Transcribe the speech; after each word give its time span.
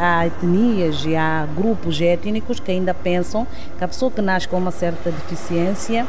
há 0.00 0.26
etnias 0.26 1.04
e 1.04 1.14
há 1.14 1.46
grupos 1.54 2.00
étnicos 2.00 2.58
que 2.58 2.70
ainda 2.70 2.94
pensam 2.94 3.46
que 3.76 3.84
a 3.84 3.88
pessoa 3.88 4.10
que 4.10 4.22
nasce 4.22 4.48
com 4.48 4.56
uma 4.56 4.70
certa 4.70 5.10
deficiência 5.10 6.06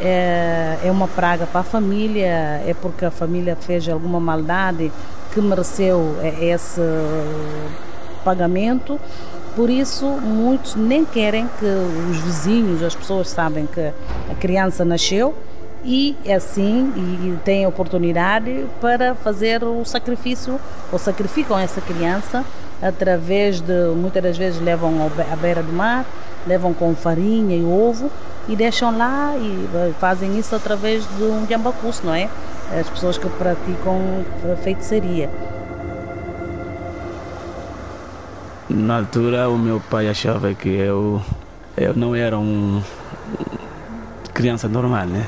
é, 0.00 0.78
é 0.84 0.90
uma 0.90 1.08
praga 1.08 1.44
para 1.44 1.60
a 1.60 1.64
família, 1.64 2.62
é 2.64 2.74
porque 2.80 3.04
a 3.04 3.10
família 3.10 3.56
fez 3.56 3.88
alguma 3.88 4.20
maldade 4.20 4.92
que 5.34 5.40
mereceu 5.40 6.16
esse 6.40 6.80
pagamento. 8.24 9.00
Por 9.56 9.68
isso, 9.68 10.06
muitos 10.06 10.76
nem 10.76 11.04
querem 11.04 11.48
que 11.58 11.66
os 12.10 12.18
vizinhos, 12.18 12.82
as 12.82 12.94
pessoas 12.94 13.28
sabem 13.28 13.66
que 13.66 13.92
a 14.30 14.34
criança 14.38 14.84
nasceu 14.84 15.34
e 15.84 16.16
assim 16.32 16.92
e 16.96 17.36
têm 17.44 17.66
oportunidade 17.66 18.66
para 18.80 19.16
fazer 19.16 19.64
o 19.64 19.84
sacrifício 19.84 20.60
ou 20.92 20.98
sacrificam 20.98 21.58
essa 21.58 21.80
criança 21.80 22.44
através 22.82 23.60
de 23.60 23.86
muitas 23.94 24.22
das 24.22 24.36
vezes 24.36 24.60
levam 24.60 25.10
à 25.30 25.36
beira 25.36 25.62
do 25.62 25.72
mar, 25.72 26.04
levam 26.46 26.74
com 26.74 26.94
farinha 26.94 27.56
e 27.56 27.64
ovo 27.64 28.10
e 28.48 28.56
deixam 28.56 28.96
lá 28.96 29.34
e 29.36 29.92
fazem 30.00 30.36
isso 30.36 30.54
através 30.56 31.06
de 31.16 31.22
um 31.22 31.46
jambacuço, 31.48 32.04
não 32.04 32.14
é? 32.14 32.28
As 32.78 32.88
pessoas 32.88 33.16
que 33.16 33.28
praticam 33.28 34.24
feitiçaria. 34.62 35.30
Na 38.68 38.98
altura 38.98 39.48
o 39.48 39.58
meu 39.58 39.80
pai 39.80 40.08
achava 40.08 40.52
que 40.54 40.68
eu, 40.68 41.22
eu 41.76 41.94
não 41.94 42.14
era 42.14 42.38
um 42.38 42.82
criança 44.32 44.66
normal, 44.66 45.06
né? 45.06 45.26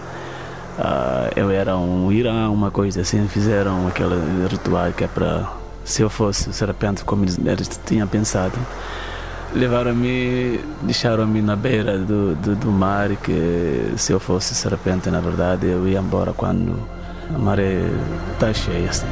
Uh, 0.79 1.31
eu 1.37 1.51
era 1.51 1.77
um 1.77 2.11
irã, 2.11 2.49
uma 2.49 2.71
coisa 2.71 3.03
assim, 3.03 3.29
fizeram 3.29 3.87
aquele 3.87 4.49
ritual 4.49 4.91
que 4.93 5.05
é 5.05 5.07
para 5.07 5.47
se 5.85 6.03
eu 6.03 6.11
fosse 6.11 6.49
o 6.49 6.53
serpente 6.53 7.05
como 7.05 7.25
eles, 7.25 7.39
eles 7.39 7.81
tinham 7.85 8.09
pensado 8.09 8.59
levaram-me, 9.55 10.61
deixaram-me 10.83 11.41
na 11.41 11.55
beira 11.55 11.97
do, 11.97 12.35
do, 12.35 12.57
do, 12.57 12.71
mar 12.71 13.11
que 13.17 13.95
se 13.97 14.13
eu 14.13 14.19
fosse 14.19 14.55
serpente 14.55 15.09
na 15.11 15.21
verdade 15.21 15.67
eu 15.67 15.87
ia 15.87 16.01
embora 16.01 16.33
quando 16.33 16.77
a 17.33 17.39
maré 17.39 17.89
está 18.33 18.53
cheia 18.53 18.91
assim. 18.91 19.07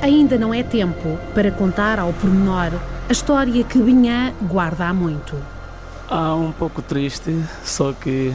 Ainda 0.00 0.38
não 0.38 0.52
é 0.52 0.62
tempo 0.62 1.18
para 1.34 1.50
contar 1.50 1.98
ao 1.98 2.12
pormenor 2.12 2.72
a 3.08 3.12
história 3.12 3.64
que 3.64 3.78
Binhã 3.78 4.32
guarda 4.42 4.86
há 4.86 4.94
muito. 4.94 5.34
Ah, 6.08 6.34
um 6.34 6.52
pouco 6.52 6.82
triste, 6.82 7.42
só 7.64 7.92
que 7.92 8.34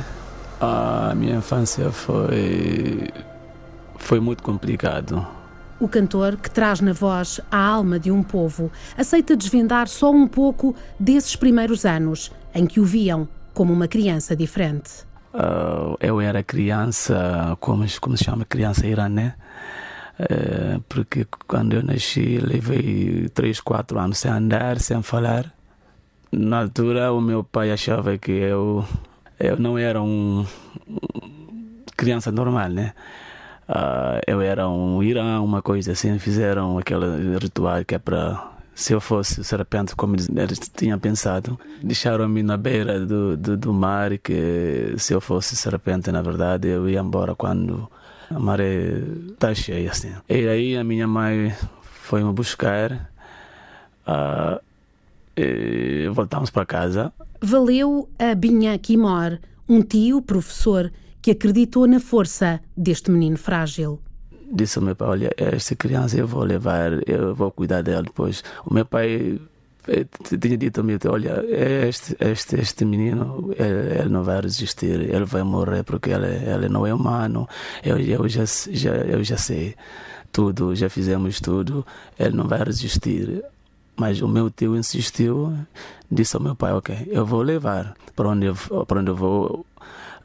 a 0.59 1.13
minha 1.15 1.37
infância 1.37 1.91
foi 1.91 3.09
foi 3.97 4.19
muito 4.19 4.41
complicado. 4.41 5.25
O 5.79 5.87
cantor, 5.87 6.35
que 6.35 6.49
traz 6.49 6.81
na 6.81 6.91
voz 6.91 7.39
a 7.49 7.57
alma 7.57 7.99
de 7.99 8.11
um 8.11 8.21
povo, 8.21 8.71
aceita 8.97 9.35
desvendar 9.35 9.87
só 9.87 10.11
um 10.11 10.27
pouco 10.27 10.75
desses 10.99 11.35
primeiros 11.35 11.85
anos 11.85 12.31
em 12.53 12.65
que 12.65 12.79
o 12.79 12.85
viam 12.85 13.27
como 13.53 13.71
uma 13.71 13.87
criança 13.87 14.35
diferente. 14.35 15.07
Uh, 15.33 15.95
eu 15.99 16.19
era 16.19 16.43
criança, 16.43 17.55
como, 17.59 17.85
como 18.01 18.17
se 18.17 18.23
chama 18.23 18.43
criança 18.43 18.85
irané, 18.87 19.35
uh, 20.19 20.81
porque 20.89 21.25
quando 21.47 21.75
eu 21.75 21.83
nasci 21.83 22.39
levei 22.39 23.29
3, 23.33 23.61
4 23.61 23.99
anos 23.99 24.17
sem 24.17 24.31
andar, 24.31 24.79
sem 24.79 25.01
falar 25.01 25.53
na 26.31 26.59
altura 26.61 27.11
o 27.11 27.21
meu 27.21 27.43
pai 27.43 27.71
achava 27.71 28.17
que 28.17 28.31
eu 28.31 28.85
eu 29.39 29.57
não 29.57 29.77
era 29.77 30.01
um 30.01 30.45
criança 31.95 32.31
normal, 32.31 32.69
né? 32.69 32.93
Uh, 33.67 34.19
eu 34.25 34.41
era 34.41 34.67
um 34.67 35.03
irã, 35.03 35.41
uma 35.41 35.61
coisa 35.61 35.91
assim, 35.91 36.17
fizeram 36.17 36.77
aquele 36.77 37.37
ritual 37.37 37.85
que 37.85 37.95
é 37.95 37.99
para 37.99 38.51
se 38.73 38.93
eu 38.93 39.01
fosse 39.01 39.41
o 39.41 39.43
serpente 39.43 39.93
como 39.95 40.15
eles, 40.15 40.57
tinham 40.73 40.97
pensado, 40.97 41.59
deixaram-me 41.83 42.41
na 42.41 42.55
beira 42.55 43.05
do, 43.05 43.35
do, 43.35 43.57
do 43.57 43.73
mar 43.73 44.17
que 44.17 44.95
se 44.97 45.13
eu 45.13 45.19
fosse 45.19 45.55
serpente, 45.55 46.09
na 46.11 46.21
verdade, 46.21 46.69
eu 46.69 46.89
ia 46.89 47.01
embora 47.01 47.35
quando 47.35 47.89
a 48.29 48.39
maré 48.39 49.01
está 49.31 49.53
cheia, 49.53 49.91
assim. 49.91 50.13
E 50.29 50.47
aí 50.47 50.77
a 50.77 50.83
minha 50.83 51.07
mãe 51.07 51.53
foi 51.81 52.23
me 52.23 52.31
buscar. 52.31 53.09
Uh, 54.07 54.61
voltámos 56.13 56.49
para 56.49 56.65
casa. 56.65 57.11
Valeu 57.41 58.09
a 58.19 58.35
Binha 58.35 58.77
Kimor, 58.77 59.39
um 59.67 59.81
tio, 59.81 60.21
professor, 60.21 60.91
que 61.21 61.31
acreditou 61.31 61.87
na 61.87 61.99
força 61.99 62.59
deste 62.75 63.09
menino 63.09 63.37
frágil. 63.37 64.01
Disse 64.51 64.77
ao 64.77 64.83
meu 64.83 64.95
pai: 64.95 65.07
Olha, 65.07 65.31
esta 65.37 65.75
criança 65.75 66.17
eu 66.17 66.27
vou 66.27 66.43
levar, 66.43 66.91
eu 67.07 67.33
vou 67.33 67.49
cuidar 67.51 67.81
dela 67.81 68.03
depois. 68.03 68.43
O 68.65 68.73
meu 68.73 68.85
pai 68.85 69.39
eh, 69.87 70.05
tinha 70.37 70.57
dito 70.57 70.81
ao 70.81 70.83
meu 70.83 70.99
Olha, 71.07 71.43
este, 71.87 72.15
este, 72.19 72.59
este 72.59 72.83
menino, 72.83 73.53
ele, 73.57 73.99
ele, 73.99 74.09
não 74.09 74.23
vai 74.23 74.41
resistir, 74.41 74.99
ele 74.99 75.25
vai 75.25 75.43
morrer 75.43 75.83
porque 75.83 76.09
ele, 76.09 76.27
ele 76.27 76.67
não 76.67 76.85
é 76.85 76.93
humano. 76.93 77.47
Eu, 77.83 77.97
eu, 77.99 78.27
já, 78.27 78.43
já, 78.45 78.95
eu 78.95 79.23
já 79.23 79.37
sei 79.37 79.75
tudo, 80.31 80.75
já 80.75 80.89
fizemos 80.89 81.39
tudo, 81.39 81.85
ele 82.17 82.35
não 82.35 82.47
vai 82.47 82.63
resistir. 82.63 83.43
Mas 83.99 84.21
o 84.21 84.27
meu 84.29 84.49
tio 84.49 84.77
insistiu, 84.77 85.53
disse 86.09 86.33
ao 86.37 86.41
meu 86.41 86.55
pai: 86.55 86.71
Ok, 86.71 86.95
eu 87.07 87.25
vou 87.25 87.41
levar 87.41 87.93
para 88.15 88.29
onde 88.29 88.45
eu, 88.45 88.55
para 88.85 89.01
onde 89.01 89.11
eu 89.11 89.15
vou. 89.15 89.65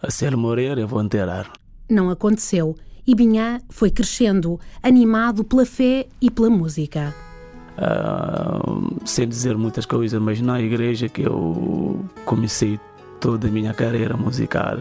Se 0.09 0.25
ele 0.25 0.37
morrer, 0.37 0.79
eu 0.79 0.87
vou 0.87 1.03
enterrar. 1.03 1.51
Não 1.91 2.09
aconteceu. 2.09 2.77
E 3.07 3.15
Binhá 3.15 3.61
foi 3.69 3.91
crescendo, 3.91 4.61
animado 4.83 5.43
pela 5.43 5.67
fé 5.67 6.07
e 6.21 6.31
pela 6.31 6.49
música. 6.49 7.13
Uh, 7.77 9.05
sem 9.05 9.29
dizer 9.29 9.57
muitas 9.59 9.85
coisas, 9.85 10.23
mas 10.23 10.41
na 10.41 10.61
igreja 10.61 11.09
que 11.09 11.23
eu 11.23 12.05
comecei 12.25 12.79
toda 13.21 13.49
a 13.49 13.51
minha 13.51 13.75
carreira 13.75 14.17
musical, 14.17 14.79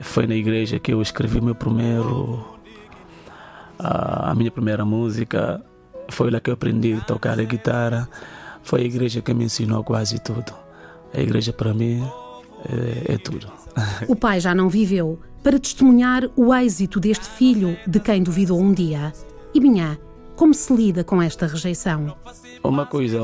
foi 0.00 0.26
na 0.26 0.34
igreja 0.34 0.80
que 0.80 0.92
eu 0.92 1.00
escrevi 1.00 1.40
meu 1.40 1.54
primeiro, 1.54 2.44
uh, 3.78 4.24
a 4.24 4.34
minha 4.34 4.50
primeira 4.50 4.84
música 4.84 5.64
foi 6.08 6.30
lá 6.30 6.40
que 6.40 6.50
eu 6.50 6.54
aprendi 6.54 6.94
a 6.94 7.00
tocar 7.00 7.38
a 7.38 7.44
guitarra. 7.44 8.08
Foi 8.62 8.82
a 8.82 8.84
igreja 8.84 9.20
que 9.20 9.32
me 9.32 9.44
ensinou 9.44 9.84
quase 9.84 10.18
tudo. 10.18 10.52
A 11.14 11.20
igreja 11.20 11.52
para 11.52 11.72
mim 11.72 12.02
é, 13.08 13.14
é 13.14 13.18
tudo. 13.18 13.50
O 14.08 14.16
pai 14.16 14.40
já 14.40 14.54
não 14.54 14.68
viveu 14.68 15.20
para 15.42 15.58
testemunhar 15.58 16.28
o 16.34 16.52
êxito 16.52 16.98
deste 16.98 17.26
filho 17.26 17.76
de 17.86 18.00
quem 18.00 18.22
duvidou 18.22 18.60
um 18.60 18.72
dia. 18.72 19.12
E 19.54 19.60
Binhá, 19.60 19.96
como 20.34 20.52
se 20.52 20.74
lida 20.74 21.04
com 21.04 21.22
esta 21.22 21.46
rejeição? 21.46 22.16
Uma 22.62 22.84
coisa 22.84 23.20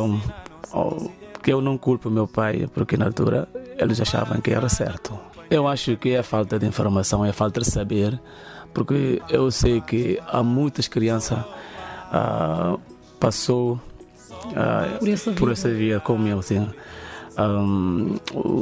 que 1.42 1.52
eu 1.52 1.60
não 1.60 1.76
culpo 1.76 2.08
meu 2.08 2.28
pai, 2.28 2.68
porque 2.72 2.96
na 2.96 3.06
altura 3.06 3.48
eles 3.76 4.00
achavam 4.00 4.40
que 4.40 4.52
era 4.52 4.68
certo. 4.68 5.18
Eu 5.50 5.66
acho 5.66 5.96
que 5.96 6.10
é 6.10 6.18
a 6.18 6.22
falta 6.22 6.58
de 6.58 6.66
informação, 6.66 7.24
é 7.24 7.30
a 7.30 7.32
falta 7.32 7.60
de 7.60 7.66
saber, 7.66 8.18
porque 8.72 9.20
eu 9.28 9.50
sei 9.50 9.80
que 9.80 10.18
há 10.26 10.42
muitas 10.42 10.88
crianças 10.88 11.44
uh, 12.12 12.78
passou 13.18 13.80
uh, 14.46 14.98
por, 14.98 15.08
essa 15.08 15.32
por 15.32 15.52
essa 15.52 15.70
via 15.70 16.00
como 16.00 16.26
eu. 16.28 16.38
Assim. 16.38 16.68
Um, 17.38 18.16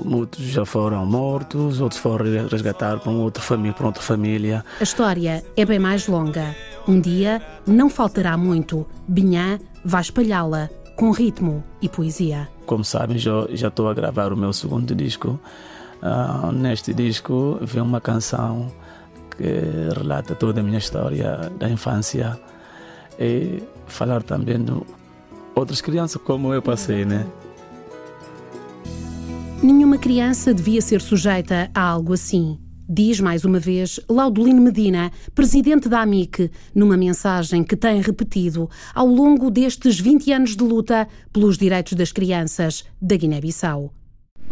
muitos 0.05 0.45
já 0.45 0.65
foram 0.65 1.05
mortos, 1.05 1.81
outros 1.81 2.01
foram 2.01 2.47
resgatados 2.49 3.03
para, 3.03 3.13
outra 3.13 3.43
família, 3.43 3.73
para 3.73 3.87
outra 3.87 4.03
família. 4.03 4.65
A 4.79 4.83
história 4.83 5.45
é 5.57 5.65
bem 5.65 5.79
mais 5.79 6.07
longa. 6.07 6.55
Um 6.87 7.01
dia 7.01 7.43
não 7.67 7.91
faltará 7.91 8.37
muito. 8.37 8.87
Binhã 9.09 9.59
vai 9.85 10.01
espalhá-la 10.01 10.71
com 10.97 11.11
ritmo 11.11 11.65
e 11.83 11.89
poesia. 11.89 12.49
Como 12.67 12.85
sabem, 12.85 13.19
já, 13.19 13.47
já 13.51 13.69
estou 13.69 13.89
a 13.89 13.95
gravar 13.95 14.33
o 14.33 14.37
meu 14.37 14.53
segundo 14.53 14.95
disco. 14.95 15.41
Uh, 16.03 16.53
neste 16.53 16.95
disco 16.95 17.59
vem 17.63 17.83
uma 17.83 18.01
canção 18.01 18.71
que 19.37 19.45
relata 19.97 20.35
toda 20.35 20.61
a 20.61 20.63
minha 20.63 20.79
história 20.79 21.51
da 21.59 21.69
infância 21.69 22.39
e 23.21 23.63
falar 23.87 24.23
também 24.23 24.63
de 24.63 24.73
outras 25.55 25.81
crianças 25.81 26.21
como 26.23 26.55
eu 26.55 26.63
passei, 26.63 27.05
né? 27.05 27.27
Nenhuma 29.63 29.99
criança 29.99 30.55
devia 30.55 30.81
ser 30.81 31.03
sujeita 31.03 31.71
a 31.75 31.83
algo 31.83 32.15
assim. 32.15 32.59
Diz 32.89 33.21
mais 33.21 33.45
uma 33.45 33.61
vez 33.61 34.01
Laudolino 34.09 34.61
Medina, 34.61 35.13
presidente 35.35 35.89
da 35.89 36.01
AMIC, 36.01 36.51
numa 36.75 36.97
mensagem 36.97 37.63
que 37.63 37.77
tem 37.77 38.01
repetido 38.01 38.69
ao 38.95 39.07
longo 39.07 39.51
destes 39.51 40.01
20 40.01 40.33
anos 40.33 40.57
de 40.57 40.65
luta 40.65 41.07
pelos 41.33 41.57
direitos 41.57 41.93
das 41.93 42.11
crianças 42.11 42.85
da 43.01 43.17
Guiné-Bissau 43.17 43.93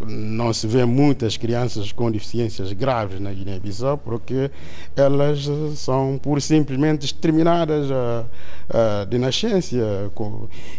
não 0.06 0.52
se 0.52 0.66
vê 0.66 0.84
muitas 0.84 1.36
crianças 1.36 1.92
com 1.92 2.10
deficiências 2.10 2.72
graves 2.72 3.20
na 3.20 3.32
Guiné-Bissau 3.32 3.98
porque 3.98 4.50
elas 4.96 5.48
são 5.76 6.18
por 6.22 6.40
simplesmente 6.40 7.04
exterminadas 7.06 7.90
uh, 7.90 8.24
uh, 8.70 9.06
de 9.06 9.18
nascença 9.18 9.76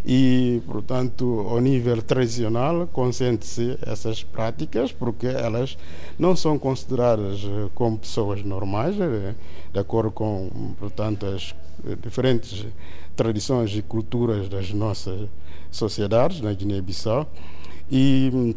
e, 0.06 0.62
portanto, 0.66 1.46
ao 1.50 1.60
nível 1.60 2.02
tradicional 2.02 2.88
consente-se 2.88 3.78
essas 3.86 4.24
práticas 4.24 4.92
porque 4.92 5.28
elas 5.28 5.78
não 6.18 6.36
são 6.36 6.58
consideradas 6.58 7.42
como 7.74 7.98
pessoas 7.98 8.44
normais, 8.44 9.00
eh, 9.00 9.34
de 9.72 9.80
acordo 9.80 10.12
com, 10.12 10.50
portanto, 10.80 11.26
as 11.26 11.56
diferentes 12.02 12.66
tradições 13.16 13.76
e 13.76 13.82
culturas 13.82 14.50
das 14.50 14.72
nossas 14.72 15.30
sociedades 15.72 16.42
na 16.42 16.54
Guiné-Bissau. 16.54 17.28
E 17.92 18.32
hum, 18.34 18.54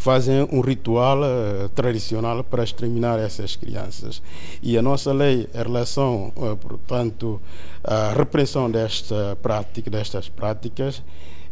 fazem 0.00 0.48
um 0.50 0.62
ritual 0.62 1.18
uh, 1.20 1.68
tradicional 1.68 2.42
para 2.42 2.64
exterminar 2.64 3.18
essas 3.18 3.54
crianças. 3.54 4.22
E 4.62 4.78
a 4.78 4.82
nossa 4.82 5.12
lei 5.12 5.46
em 5.54 5.58
relação, 5.58 6.32
uh, 6.36 6.56
portanto, 6.56 7.38
à 7.84 8.10
repressão 8.14 8.70
desta 8.70 9.36
prática, 9.42 9.90
destas 9.90 10.26
práticas, 10.26 11.02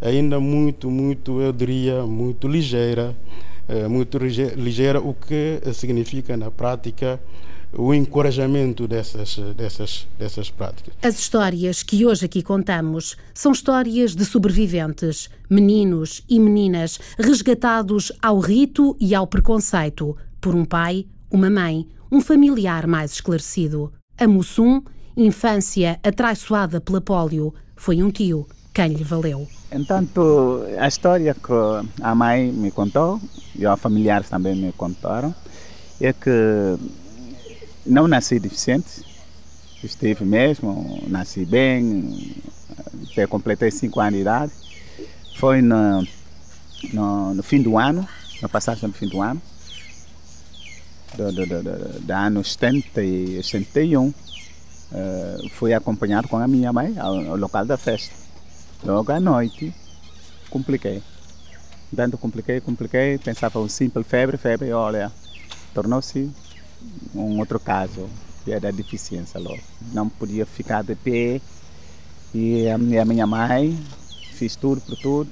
ainda 0.00 0.40
muito, 0.40 0.90
muito, 0.90 1.42
eu 1.42 1.52
diria, 1.52 2.06
muito 2.06 2.48
ligeira, 2.48 3.14
uh, 3.68 3.90
muito 3.90 4.16
ligeira, 4.16 4.98
o 4.98 5.12
que 5.12 5.60
significa 5.74 6.34
na 6.34 6.50
prática 6.50 7.20
o 7.72 7.92
encorajamento 7.92 8.88
dessas, 8.88 9.36
dessas, 9.56 10.06
dessas 10.18 10.50
práticas. 10.50 10.94
As 11.02 11.18
histórias 11.18 11.82
que 11.82 12.06
hoje 12.06 12.24
aqui 12.24 12.42
contamos 12.42 13.16
são 13.34 13.52
histórias 13.52 14.14
de 14.14 14.24
sobreviventes, 14.24 15.28
meninos 15.48 16.22
e 16.28 16.38
meninas 16.38 16.98
resgatados 17.18 18.12
ao 18.22 18.38
rito 18.38 18.96
e 19.00 19.14
ao 19.14 19.26
preconceito 19.26 20.16
por 20.40 20.54
um 20.54 20.64
pai, 20.64 21.06
uma 21.30 21.50
mãe, 21.50 21.86
um 22.10 22.20
familiar 22.20 22.86
mais 22.86 23.12
esclarecido. 23.12 23.92
A 24.18 24.26
Mussum, 24.26 24.82
infância 25.16 26.00
atraiçoada 26.02 26.80
pela 26.80 27.00
polio, 27.00 27.54
foi 27.76 28.02
um 28.02 28.10
tio 28.10 28.46
quem 28.78 28.94
lhe 28.94 29.02
valeu. 29.02 29.46
Entanto, 29.72 30.62
a 30.78 30.86
história 30.86 31.34
que 31.34 31.52
a 32.00 32.14
mãe 32.14 32.52
me 32.52 32.70
contou 32.70 33.20
e 33.56 33.66
os 33.66 33.80
familiares 33.80 34.28
também 34.28 34.54
me 34.54 34.72
contaram 34.72 35.34
é 36.00 36.12
que 36.12 36.30
não 37.86 38.06
nasci 38.08 38.38
deficiente, 38.38 39.04
estive 39.82 40.24
mesmo, 40.24 41.02
nasci 41.08 41.44
bem, 41.44 42.36
até 43.10 43.26
completei 43.26 43.70
5 43.70 44.00
anos 44.00 44.14
de 44.14 44.20
idade. 44.20 44.52
Foi 45.36 45.62
no, 45.62 46.06
no, 46.92 47.34
no, 47.34 47.42
fim 47.42 47.62
do 47.62 47.78
ano, 47.78 48.06
na 48.42 48.48
passagem 48.48 48.88
do 48.88 48.94
fim 48.94 49.08
do 49.08 49.22
ano, 49.22 49.40
do, 51.16 51.32
do, 51.32 51.46
do, 51.46 51.62
do, 51.62 52.00
do 52.00 52.12
ano 52.12 52.44
70 52.44 53.02
e 53.02 53.42
71, 53.42 54.08
uh, 54.08 54.14
fui 55.50 55.72
acompanhado 55.72 56.28
com 56.28 56.36
a 56.36 56.48
minha 56.48 56.72
mãe 56.72 56.98
ao, 56.98 57.14
ao, 57.30 57.36
local 57.36 57.64
da 57.64 57.76
festa. 57.76 58.14
Logo 58.84 59.12
à 59.12 59.20
noite, 59.20 59.72
compliquei. 60.50 61.02
Tanto 61.94 62.18
compliquei, 62.18 62.60
compliquei, 62.60 63.16
pensava 63.18 63.58
um 63.60 63.68
simples 63.68 64.06
febre, 64.06 64.36
febre, 64.36 64.72
olha, 64.72 65.10
tornou-se 65.72 66.30
um 67.14 67.38
outro 67.38 67.58
caso, 67.58 68.08
que 68.44 68.52
era 68.52 68.72
deficiência 68.72 69.38
logo. 69.40 69.60
Não 69.92 70.08
podia 70.08 70.46
ficar 70.46 70.82
de 70.82 70.94
pé 70.94 71.40
e 72.34 72.68
a 72.68 72.78
minha 72.78 73.26
mãe 73.26 73.78
fiz 74.32 74.54
tudo 74.54 74.80
por 74.80 74.96
tudo, 74.96 75.30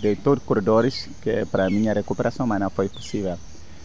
dei 0.00 0.16
todos 0.16 0.42
os 0.42 0.46
corredores 0.46 1.08
que 1.22 1.44
para 1.46 1.66
a 1.66 1.70
minha 1.70 1.92
recuperação, 1.92 2.46
mas 2.46 2.60
não 2.60 2.70
foi 2.70 2.88
possível. 2.88 3.38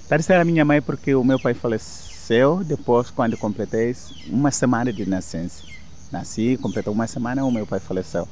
Terceira 0.07 0.41
a 0.41 0.45
minha 0.45 0.65
mãe 0.65 0.81
porque 0.81 1.13
o 1.13 1.23
meu 1.23 1.39
pai 1.39 1.53
faleceu 1.53 2.63
depois 2.63 3.09
quando 3.09 3.37
completei 3.37 3.95
uma 4.27 4.51
semana 4.51 4.91
de 4.93 5.07
nascença. 5.07 5.63
Nasci, 6.11 6.57
completou 6.57 6.93
uma 6.93 7.05
semana, 7.05 7.45
o 7.45 7.51
meu 7.51 7.67
pai 7.67 7.79
faleceu. 7.79 8.27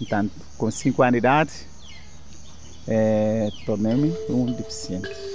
Então, 0.00 0.28
com 0.56 0.70
cinco 0.70 1.02
anos 1.02 1.12
de 1.12 1.18
idade, 1.18 1.52
é, 2.88 3.50
tornei-me 3.66 4.14
um 4.28 4.46
deficiente. 4.46 5.33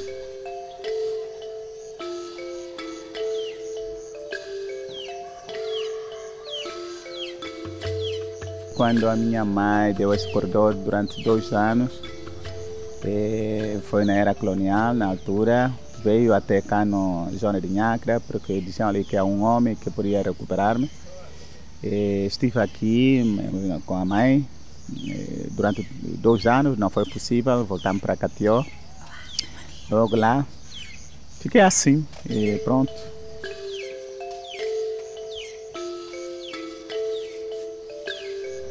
Quando 8.80 9.10
a 9.10 9.16
minha 9.18 9.44
mãe 9.44 9.94
deu 9.94 10.14
esse 10.14 10.32
corredor 10.32 10.74
durante 10.74 11.22
dois 11.22 11.52
anos. 11.52 12.02
foi 13.90 14.06
na 14.06 14.14
era 14.14 14.34
colonial, 14.34 14.94
na 14.94 15.08
altura. 15.08 15.70
Veio 16.02 16.34
até 16.34 16.62
cá 16.62 16.86
no 16.86 17.28
zona 17.38 17.60
de 17.60 17.68
Nhacra, 17.68 18.22
porque 18.22 18.62
diziam 18.62 18.88
ali 18.88 19.04
que 19.04 19.18
é 19.18 19.24
um 19.24 19.44
homem 19.44 19.76
que 19.76 19.92
podia 19.92 20.22
recuperar-me. 20.22 20.90
Estive 21.84 22.58
aqui 22.62 23.82
com 23.86 23.96
a 23.96 24.06
mãe 24.06 24.48
durante 25.52 25.86
dois 26.02 26.48
anos, 26.48 26.78
não 26.78 26.90
foi 26.90 27.04
possível, 27.04 27.66
voltamos 27.66 28.02
para 28.02 28.16
Catió. 28.16 28.64
Logo 29.92 30.16
lá, 30.16 30.48
fiquei 31.42 31.60
assim, 31.60 32.08
pronto. 32.64 32.94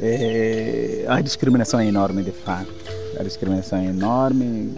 É, 0.00 1.04
a 1.08 1.20
discriminação 1.20 1.80
é 1.80 1.86
enorme, 1.86 2.22
de 2.22 2.32
fato. 2.32 2.72
A 3.18 3.22
discriminação 3.22 3.78
é 3.78 3.86
enorme, 3.86 4.76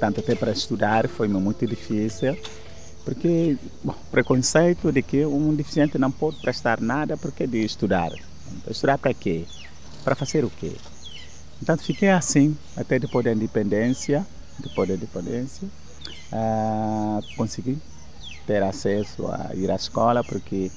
tanto 0.00 0.20
até 0.20 0.34
para 0.34 0.50
estudar 0.50 1.08
foi 1.08 1.28
muito 1.28 1.66
difícil, 1.66 2.36
porque 3.04 3.56
bom, 3.84 3.94
preconceito 4.10 4.90
de 4.90 5.02
que 5.02 5.24
um 5.24 5.54
deficiente 5.54 5.96
não 5.98 6.10
pode 6.10 6.40
prestar 6.40 6.80
nada 6.80 7.16
porque 7.16 7.46
de 7.46 7.64
estudar. 7.64 8.10
Estudar 8.68 8.98
para 8.98 9.14
quê? 9.14 9.44
Para 10.02 10.14
fazer 10.14 10.44
o 10.44 10.50
quê? 10.50 10.72
Então 11.62 11.76
fiquei 11.76 12.10
assim 12.10 12.56
até 12.76 12.98
depois 12.98 13.24
da 13.24 13.32
independência, 13.32 14.26
depois 14.58 14.88
da 14.88 14.94
independência, 14.94 15.68
uh, 16.32 17.36
consegui 17.36 17.78
ter 18.46 18.62
acesso 18.62 19.26
a 19.28 19.54
ir 19.54 19.70
à 19.70 19.76
escola 19.76 20.24
porque 20.24 20.70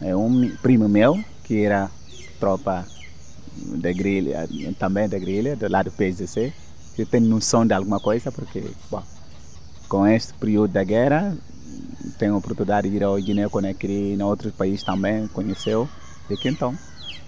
é 0.00 0.14
um 0.16 0.56
primo 0.62 0.88
meu 0.88 1.22
que 1.44 1.64
era 1.64 1.90
tropa 2.38 2.86
da 3.56 3.92
grelha, 3.92 4.48
também 4.78 5.08
da 5.08 5.18
grelha, 5.18 5.56
do 5.56 5.70
lado 5.70 5.90
do 5.90 5.96
PSC, 5.96 6.52
que 6.94 7.04
tem 7.04 7.20
noção 7.20 7.66
de 7.66 7.72
alguma 7.72 8.00
coisa, 8.00 8.30
porque, 8.30 8.62
bom, 8.90 9.02
com 9.88 10.06
este 10.06 10.32
período 10.34 10.72
da 10.72 10.84
guerra, 10.84 11.36
tenho 12.18 12.34
a 12.34 12.38
oportunidade 12.38 12.88
de 12.88 12.96
ir 12.96 13.04
ao 13.04 13.16
Guiné-Conakry 13.16 13.92
e 13.92 14.14
em 14.14 14.22
outros 14.22 14.52
países 14.52 14.82
também, 14.82 15.26
conheceu, 15.28 15.88
e 16.28 16.36
que 16.36 16.48
então, 16.48 16.76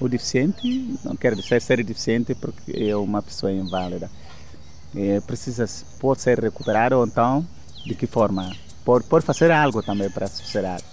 o 0.00 0.08
deficiente, 0.08 0.98
não 1.04 1.16
quero 1.16 1.36
dizer 1.36 1.60
ser 1.60 1.82
deficiente 1.84 2.34
porque 2.34 2.72
é 2.72 2.96
uma 2.96 3.22
pessoa 3.22 3.52
inválida, 3.52 4.10
é, 4.94 5.20
precisa, 5.20 5.66
pode 5.98 6.20
ser 6.20 6.38
recuperado 6.38 6.96
ou 6.96 7.06
então, 7.06 7.46
de 7.84 7.94
que 7.94 8.06
forma? 8.06 8.50
Pode, 8.84 9.04
pode 9.04 9.24
fazer 9.24 9.50
algo 9.50 9.82
também 9.82 10.10
para 10.10 10.26
a 10.26 10.28
sociedade. 10.28 10.84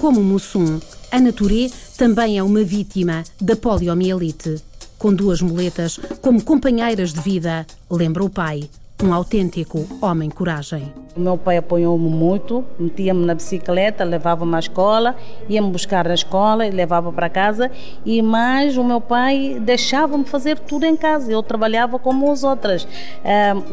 Como 0.00 0.22
Mussum, 0.22 0.78
a 1.10 1.20
Naturé 1.20 1.68
também 1.96 2.38
é 2.38 2.42
uma 2.42 2.62
vítima 2.62 3.24
da 3.40 3.56
poliomielite. 3.56 4.62
Com 4.96 5.12
duas 5.12 5.42
muletas 5.42 5.98
como 6.22 6.42
companheiras 6.42 7.12
de 7.12 7.20
vida, 7.20 7.66
lembra 7.90 8.24
o 8.24 8.30
pai, 8.30 8.70
um 9.02 9.12
autêntico 9.12 9.86
homem-coragem. 10.00 10.92
O 11.18 11.20
meu 11.20 11.36
pai 11.36 11.56
apoiou-me 11.56 12.08
muito, 12.08 12.64
metia-me 12.78 13.26
na 13.26 13.34
bicicleta, 13.34 14.04
levava-me 14.04 14.54
à 14.54 14.60
escola, 14.60 15.16
ia-me 15.48 15.68
buscar 15.68 16.06
na 16.06 16.14
escola 16.14 16.64
e 16.64 16.70
levava 16.70 17.12
para 17.12 17.28
casa. 17.28 17.72
E 18.06 18.22
mais, 18.22 18.76
o 18.76 18.84
meu 18.84 19.00
pai 19.00 19.58
deixava-me 19.60 20.24
fazer 20.24 20.60
tudo 20.60 20.86
em 20.86 20.96
casa. 20.96 21.32
Eu 21.32 21.42
trabalhava 21.42 21.98
como 21.98 22.30
as 22.30 22.44
outras. 22.44 22.86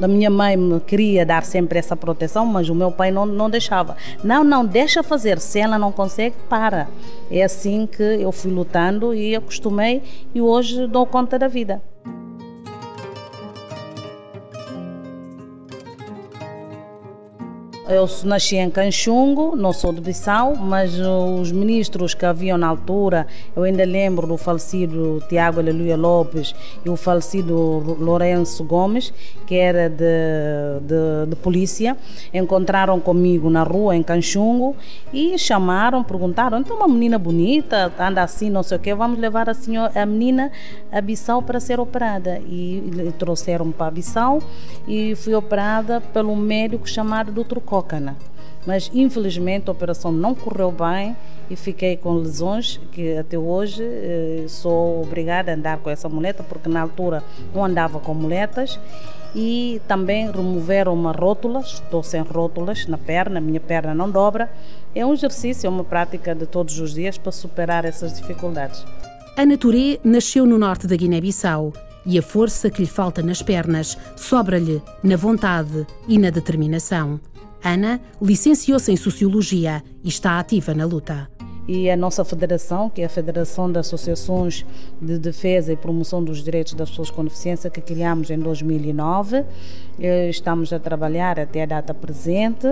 a 0.01 0.07
minha 0.07 0.31
mãe 0.31 0.57
me 0.57 0.79
queria 0.79 1.23
dar 1.23 1.43
sempre 1.43 1.77
essa 1.77 1.95
proteção, 1.95 2.47
mas 2.47 2.67
o 2.67 2.73
meu 2.73 2.91
pai 2.91 3.11
não, 3.11 3.27
não 3.27 3.47
deixava. 3.47 3.95
Não, 4.23 4.43
não, 4.43 4.65
deixa 4.65 5.03
fazer. 5.03 5.37
Se 5.39 5.59
ela 5.59 5.77
não 5.77 5.91
consegue, 5.91 6.35
para. 6.49 6.87
É 7.29 7.43
assim 7.43 7.85
que 7.85 8.01
eu 8.01 8.31
fui 8.31 8.51
lutando 8.51 9.13
e 9.13 9.35
acostumei 9.35 10.01
e 10.33 10.41
hoje 10.41 10.87
dou 10.87 11.05
conta 11.05 11.37
da 11.37 11.47
vida. 11.47 11.79
Eu 17.87 18.09
nasci 18.23 18.55
em 18.55 18.67
Canchungo, 18.67 19.55
não 19.55 19.71
sou 19.71 19.93
de 19.93 20.01
Bissau, 20.01 20.55
mas 20.55 20.99
os 20.99 21.51
ministros 21.51 22.15
que 22.15 22.25
haviam 22.25 22.57
na 22.57 22.65
altura, 22.67 23.27
eu 23.55 23.61
ainda 23.61 23.85
lembro 23.85 24.25
do 24.25 24.37
falecido 24.37 25.21
Tiago 25.29 25.59
Aleluia 25.59 25.95
Lopes 25.95 26.55
e 26.83 26.89
o 26.89 26.95
falecido 26.95 27.53
Lourenço 27.99 28.63
Gomes, 28.63 29.13
que 29.45 29.53
era 29.53 29.87
de, 29.87 30.03
de, 30.81 31.29
de 31.29 31.35
polícia, 31.35 31.95
encontraram 32.33 32.99
comigo 32.99 33.51
na 33.51 33.61
rua 33.61 33.95
em 33.95 34.01
Canchungo 34.01 34.75
e 35.13 35.37
chamaram, 35.37 36.03
perguntaram, 36.03 36.57
então 36.57 36.77
uma 36.77 36.87
menina 36.87 37.19
bonita, 37.19 37.93
anda 37.99 38.23
assim, 38.23 38.49
não 38.49 38.63
sei 38.63 38.77
o 38.77 38.81
quê, 38.81 38.95
vamos 38.95 39.19
levar 39.19 39.47
a, 39.47 39.53
senhora, 39.53 39.91
a 40.01 40.07
menina 40.07 40.51
a 40.91 40.99
Bissau 41.01 41.39
para 41.43 41.59
ser 41.59 41.79
operada. 41.79 42.41
E, 42.47 42.77
e 43.07 43.11
trouxeram 43.11 43.71
para 43.71 43.91
Bissau 43.91 44.41
e 44.87 45.13
fui 45.15 45.35
operada 45.35 46.01
pelo 46.01 46.35
médico 46.35 46.89
chamado 46.89 47.31
Dr. 47.31 47.59
Cócana. 47.75 48.15
mas 48.65 48.89
infelizmente 48.93 49.67
a 49.67 49.71
operação 49.71 50.11
não 50.11 50.33
correu 50.33 50.71
bem 50.71 51.15
e 51.49 51.55
fiquei 51.57 51.97
com 51.97 52.13
lesões 52.13 52.79
que 52.91 53.17
até 53.17 53.37
hoje 53.37 53.83
eh, 53.83 54.45
sou 54.47 55.03
obrigada 55.03 55.51
a 55.51 55.55
andar 55.55 55.77
com 55.79 55.89
essa 55.89 56.07
muleta 56.07 56.41
porque 56.41 56.69
na 56.69 56.81
altura 56.81 57.21
não 57.53 57.65
andava 57.65 57.99
com 57.99 58.13
muletas 58.13 58.79
e 59.35 59.81
também 59.89 60.31
removeram 60.31 60.93
uma 60.93 61.11
rótula, 61.11 61.59
estou 61.59 62.01
sem 62.01 62.21
rótulas 62.21 62.87
na 62.87 62.97
perna, 62.97 63.41
minha 63.41 63.59
perna 63.59 63.93
não 63.93 64.09
dobra. 64.09 64.49
É 64.95 65.05
um 65.05 65.13
exercício, 65.13 65.67
é 65.67 65.69
uma 65.69 65.83
prática 65.83 66.33
de 66.33 66.45
todos 66.45 66.79
os 66.79 66.93
dias 66.93 67.17
para 67.17 67.33
superar 67.33 67.83
essas 67.83 68.17
dificuldades. 68.17 68.85
Ana 69.37 69.57
Touré 69.57 69.99
nasceu 70.01 70.45
no 70.45 70.57
norte 70.57 70.87
da 70.87 70.95
Guiné-Bissau 70.95 71.73
e 72.05 72.17
a 72.17 72.21
força 72.21 72.69
que 72.69 72.81
lhe 72.81 72.87
falta 72.87 73.21
nas 73.21 73.41
pernas 73.41 73.97
sobra-lhe 74.15 74.81
na 75.03 75.17
vontade 75.17 75.85
e 76.07 76.17
na 76.17 76.29
determinação. 76.29 77.19
Ana 77.65 77.99
licenciou-se 78.21 78.91
em 78.91 78.95
Sociologia 78.95 79.83
e 80.03 80.07
está 80.07 80.39
ativa 80.39 80.73
na 80.75 80.85
luta 80.85 81.27
e 81.67 81.89
a 81.89 81.97
nossa 81.97 82.23
federação, 82.23 82.89
que 82.89 83.01
é 83.01 83.05
a 83.05 83.09
Federação 83.09 83.71
de 83.71 83.79
Associações 83.79 84.65
de 85.01 85.17
Defesa 85.17 85.73
e 85.73 85.75
Promoção 85.75 86.23
dos 86.23 86.43
Direitos 86.43 86.73
das 86.73 86.89
Pessoas 86.89 87.09
com 87.09 87.23
Deficiência, 87.23 87.69
que 87.69 87.81
criamos 87.81 88.29
em 88.29 88.37
2009. 88.37 89.43
Eh, 89.99 90.29
estamos 90.29 90.71
a 90.73 90.79
trabalhar 90.79 91.39
até 91.39 91.63
a 91.63 91.65
data 91.65 91.93
presente. 91.93 92.67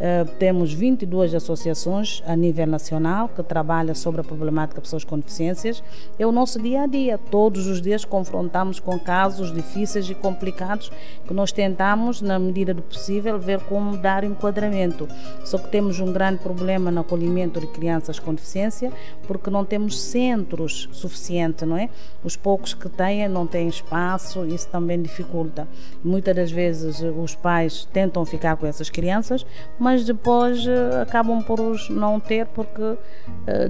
Eh, 0.00 0.24
temos 0.38 0.72
22 0.72 1.34
associações 1.34 2.22
a 2.26 2.34
nível 2.34 2.66
nacional 2.66 3.28
que 3.28 3.42
trabalham 3.42 3.94
sobre 3.94 4.22
a 4.22 4.24
problemática 4.24 4.80
de 4.80 4.82
pessoas 4.82 5.04
com 5.04 5.18
deficiências. 5.18 5.82
É 6.18 6.26
o 6.26 6.32
nosso 6.32 6.60
dia 6.60 6.82
a 6.82 6.86
dia. 6.86 7.18
Todos 7.18 7.66
os 7.66 7.80
dias 7.80 8.04
confrontamos 8.04 8.80
com 8.80 8.98
casos 8.98 9.52
difíceis 9.52 10.08
e 10.10 10.14
complicados 10.14 10.90
que 11.26 11.34
nós 11.34 11.52
tentamos, 11.52 12.20
na 12.20 12.38
medida 12.38 12.74
do 12.74 12.82
possível, 12.82 13.38
ver 13.38 13.60
como 13.60 13.96
dar 13.96 14.24
enquadramento. 14.24 15.08
Só 15.44 15.58
que 15.58 15.68
temos 15.68 16.00
um 16.00 16.12
grande 16.12 16.38
problema 16.38 16.90
no 16.90 17.02
acolhimento 17.02 17.60
de 17.60 17.66
crianças 17.68 18.18
com 18.18 18.31
com 18.32 18.34
deficiência, 18.34 18.90
porque 19.26 19.50
não 19.50 19.64
temos 19.64 20.00
centros 20.00 20.88
suficientes, 20.92 21.68
não 21.68 21.76
é? 21.76 21.88
Os 22.24 22.36
poucos 22.36 22.74
que 22.74 22.88
têm 22.88 23.28
não 23.28 23.46
têm 23.46 23.68
espaço, 23.68 24.44
isso 24.46 24.68
também 24.68 25.00
dificulta. 25.00 25.68
Muitas 26.02 26.34
das 26.34 26.50
vezes 26.50 27.00
os 27.00 27.34
pais 27.34 27.86
tentam 27.92 28.24
ficar 28.24 28.56
com 28.56 28.66
essas 28.66 28.88
crianças, 28.88 29.46
mas 29.78 30.04
depois 30.04 30.66
eh, 30.66 31.02
acabam 31.02 31.42
por 31.42 31.60
os 31.60 31.88
não 31.88 32.18
ter 32.18 32.46
porque 32.46 32.82
uh, 32.82 32.98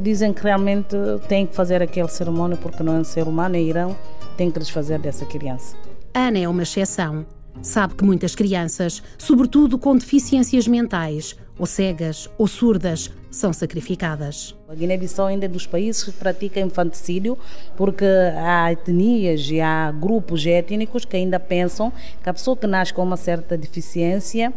dizem 0.00 0.33
que 0.33 0.42
realmente 0.42 0.97
têm 1.28 1.47
que 1.47 1.54
fazer 1.54 1.83
aquele 1.83 2.09
cerimônio 2.09 2.57
porque 2.57 2.83
não 2.83 2.97
é 2.97 3.00
um 3.00 3.04
ser 3.04 3.26
humano 3.26 3.57
e 3.57 3.69
irão, 3.69 3.97
têm 4.37 4.50
que 4.50 4.59
desfazer 4.59 4.99
dessa 4.99 5.26
criança. 5.26 5.76
Ana 6.14 6.38
é 6.38 6.49
uma 6.49 6.62
exceção. 6.62 7.25
Sabe 7.61 7.94
que 7.94 8.04
muitas 8.04 8.35
crianças, 8.35 9.02
sobretudo 9.18 9.78
com 9.78 9.97
deficiências 9.97 10.66
mentais, 10.66 11.37
ou 11.59 11.66
cegas 11.66 12.28
ou 12.38 12.47
surdas, 12.47 13.11
são 13.30 13.52
sacrificadas. 13.52 14.54
A 14.68 14.75
Guiné-Bissau 14.75 15.26
ainda 15.26 15.47
é 15.47 15.49
dos 15.49 15.66
países 15.66 16.02
que 16.02 16.12
pratica 16.12 16.61
infanticídio 16.61 17.38
porque 17.76 18.04
há 18.37 18.73
etnias 18.73 19.49
e 19.50 19.61
há 19.61 19.92
grupos 19.92 20.44
étnicos 20.47 21.04
que 21.04 21.16
ainda 21.16 21.38
pensam 21.38 21.92
que 22.23 22.28
a 22.28 22.32
pessoa 22.32 22.56
que 22.56 22.66
nasce 22.66 22.92
com 22.92 23.02
uma 23.02 23.16
certa 23.16 23.56
deficiência 23.56 24.52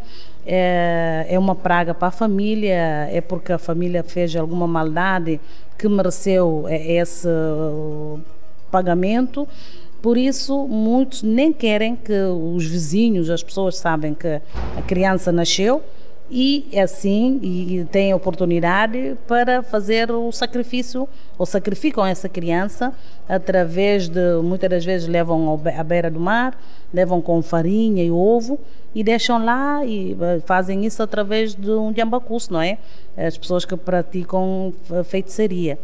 é, 0.46 1.26
é 1.28 1.38
uma 1.38 1.54
praga 1.54 1.94
para 1.94 2.08
a 2.08 2.10
família, 2.10 3.08
é 3.10 3.20
porque 3.20 3.52
a 3.52 3.58
família 3.58 4.02
fez 4.02 4.34
alguma 4.36 4.66
maldade 4.66 5.40
que 5.78 5.88
mereceu 5.88 6.66
esse 6.68 7.28
pagamento. 8.70 9.48
Por 10.02 10.16
isso, 10.16 10.66
muitos 10.68 11.22
nem 11.22 11.52
querem 11.52 11.96
que 11.96 12.12
os 12.12 12.64
vizinhos, 12.64 13.30
as 13.30 13.42
pessoas 13.42 13.76
sabem 13.76 14.14
que 14.14 14.40
a 14.76 14.82
criança 14.86 15.32
nasceu 15.32 15.82
e 16.30 16.66
assim 16.76 17.38
e 17.40 17.84
têm 17.90 18.12
oportunidade 18.12 19.16
para 19.28 19.62
fazer 19.62 20.10
o 20.10 20.32
sacrifício 20.32 21.08
ou 21.38 21.46
sacrificam 21.46 22.04
essa 22.04 22.28
criança 22.28 22.92
através 23.28 24.08
de 24.08 24.40
muitas 24.42 24.68
das 24.68 24.84
vezes 24.84 25.06
levam 25.06 25.60
à 25.78 25.84
beira 25.84 26.10
do 26.10 26.18
mar 26.18 26.58
levam 26.92 27.20
com 27.20 27.40
farinha 27.42 28.02
e 28.02 28.10
ovo 28.10 28.58
e 28.94 29.04
deixam 29.04 29.44
lá 29.44 29.84
e 29.84 30.16
eh, 30.18 30.40
fazem 30.46 30.86
isso 30.86 31.02
através 31.02 31.54
de 31.54 31.70
um 31.70 31.94
jambacuço, 31.94 32.50
não 32.50 32.62
é? 32.62 32.78
As 33.14 33.36
pessoas 33.36 33.66
que 33.66 33.76
praticam 33.76 34.72
feitiçaria. 35.04 35.78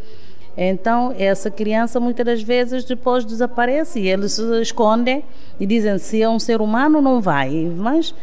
Então, 0.55 1.13
essa 1.17 1.49
criança 1.49 1.99
muitas 1.99 2.25
das 2.25 2.41
vezes 2.43 2.83
depois 2.83 3.25
desaparece 3.25 3.99
e 3.99 4.07
eles 4.07 4.33
se 4.33 4.61
escondem 4.61 5.23
e 5.59 5.65
dizem 5.65 5.97
se 5.97 6.21
é 6.21 6.29
um 6.29 6.39
ser 6.39 6.61
humano 6.61 7.01
não 7.01 7.19
vai, 7.19 7.71
mas 7.75 8.13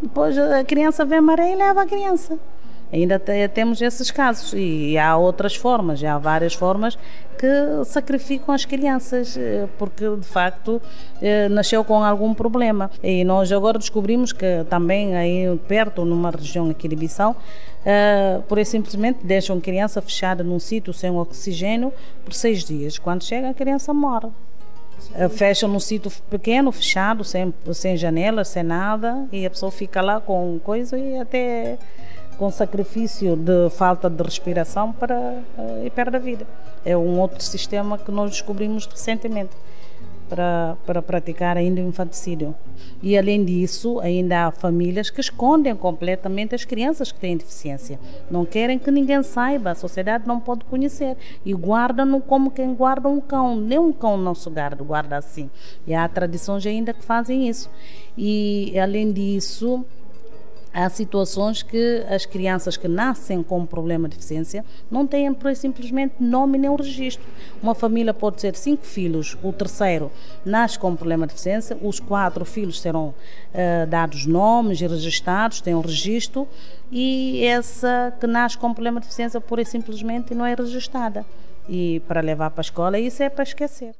depois 0.00 0.38
a 0.38 0.62
criança 0.64 1.02
a 1.02 1.20
maré 1.20 1.52
e 1.52 1.56
leva 1.56 1.82
a 1.82 1.86
criança. 1.86 2.38
Ainda 2.92 3.20
temos 3.52 3.80
esses 3.80 4.10
casos 4.10 4.52
e 4.54 4.98
há 4.98 5.16
outras 5.16 5.54
formas, 5.54 6.02
há 6.02 6.18
várias 6.18 6.54
formas 6.54 6.98
que 7.38 7.84
sacrificam 7.86 8.54
as 8.54 8.66
crianças 8.66 9.36
eh, 9.36 9.66
porque 9.78 10.04
de 10.16 10.26
facto 10.26 10.82
eh, 11.22 11.48
nasceu 11.48 11.82
com 11.82 12.04
algum 12.04 12.34
problema. 12.34 12.90
E 13.02 13.24
nós 13.24 13.50
agora 13.50 13.78
descobrimos 13.78 14.32
que 14.32 14.64
também 14.68 15.16
aí 15.16 15.58
perto, 15.66 16.04
numa 16.04 16.30
região 16.30 16.68
aqui 16.68 16.86
de 16.86 16.96
Bissau, 16.96 17.36
Uh, 17.80 18.42
por 18.42 18.62
simplesmente 18.66 19.20
deixam 19.24 19.58
criança 19.58 20.02
fechada 20.02 20.44
num 20.44 20.58
sítio 20.58 20.92
sem 20.92 21.10
oxigênio 21.10 21.90
por 22.22 22.34
seis 22.34 22.62
dias. 22.62 22.98
Quando 22.98 23.24
chega, 23.24 23.48
a 23.48 23.54
criança 23.54 23.94
morre. 23.94 24.28
Uh, 25.14 25.30
fecham 25.30 25.66
num 25.66 25.80
sítio 25.80 26.12
pequeno, 26.28 26.70
fechado, 26.70 27.24
sem, 27.24 27.54
sem 27.72 27.96
janelas, 27.96 28.48
sem 28.48 28.62
nada, 28.62 29.26
e 29.32 29.46
a 29.46 29.50
pessoa 29.50 29.72
fica 29.72 30.02
lá 30.02 30.20
com 30.20 30.60
coisa 30.62 30.98
e 30.98 31.16
até 31.16 31.78
com 32.40 32.50
sacrifício 32.50 33.36
de 33.36 33.68
falta 33.68 34.08
de 34.08 34.22
respiração 34.22 34.94
para 34.94 35.14
uh, 35.58 35.84
e 35.84 35.90
perde 35.90 36.16
a 36.16 36.18
vida. 36.18 36.46
É 36.82 36.96
um 36.96 37.20
outro 37.20 37.44
sistema 37.44 37.98
que 37.98 38.10
nós 38.10 38.30
descobrimos 38.30 38.86
recentemente 38.86 39.50
para, 40.26 40.74
para 40.86 41.02
praticar 41.02 41.58
ainda 41.58 41.82
o 41.82 41.84
infanticídio. 41.84 42.54
E 43.02 43.18
além 43.18 43.44
disso, 43.44 44.00
ainda 44.00 44.46
há 44.46 44.50
famílias 44.50 45.10
que 45.10 45.20
escondem 45.20 45.76
completamente 45.76 46.54
as 46.54 46.64
crianças 46.64 47.12
que 47.12 47.20
têm 47.20 47.36
deficiência. 47.36 48.00
Não 48.30 48.46
querem 48.46 48.78
que 48.78 48.90
ninguém 48.90 49.22
saiba, 49.22 49.72
a 49.72 49.74
sociedade 49.74 50.26
não 50.26 50.40
pode 50.40 50.64
conhecer. 50.64 51.18
E 51.44 51.52
guardam-no 51.52 52.22
como 52.22 52.50
quem 52.50 52.72
guarda 52.72 53.06
um 53.06 53.20
cão. 53.20 53.54
Nem 53.54 53.78
um 53.78 53.92
cão 53.92 54.16
não 54.16 54.34
se 54.34 54.48
guarda, 54.48 54.82
guarda 54.82 55.18
assim. 55.18 55.50
E 55.86 55.92
há 55.92 56.08
tradições 56.08 56.64
ainda 56.64 56.94
que 56.94 57.04
fazem 57.04 57.46
isso. 57.50 57.68
E 58.16 58.78
além 58.78 59.12
disso, 59.12 59.84
Há 60.72 60.88
situações 60.88 61.64
que 61.64 62.04
as 62.08 62.24
crianças 62.24 62.76
que 62.76 62.86
nascem 62.86 63.42
com 63.42 63.66
problema 63.66 64.08
de 64.08 64.14
deficiência 64.14 64.64
não 64.88 65.04
têm 65.04 65.34
simplesmente 65.56 66.14
nome 66.20 66.58
nem 66.58 66.70
um 66.70 66.76
registro. 66.76 67.26
Uma 67.60 67.74
família 67.74 68.14
pode 68.14 68.40
ser 68.40 68.54
cinco 68.54 68.86
filhos, 68.86 69.36
o 69.42 69.52
terceiro 69.52 70.12
nasce 70.44 70.78
com 70.78 70.94
problema 70.94 71.26
de 71.26 71.32
deficiência, 71.32 71.76
os 71.82 71.98
quatro 71.98 72.44
filhos 72.44 72.80
serão 72.80 73.08
uh, 73.08 73.86
dados 73.88 74.26
nomes 74.26 74.80
e 74.80 74.86
registrados, 74.86 75.60
têm 75.60 75.74
um 75.74 75.80
registro, 75.80 76.46
e 76.90 77.44
essa 77.44 78.14
que 78.20 78.26
nasce 78.28 78.56
com 78.56 78.72
problema 78.72 79.00
de 79.00 79.06
deficiência 79.06 79.40
pura 79.40 79.62
e 79.62 79.66
simplesmente 79.66 80.34
não 80.34 80.46
é 80.46 80.54
registrada. 80.54 81.26
E 81.68 82.00
para 82.06 82.20
levar 82.20 82.50
para 82.50 82.60
a 82.60 82.62
escola, 82.62 82.98
isso 82.98 83.22
é 83.22 83.28
para 83.28 83.42
esquecer. 83.42 83.99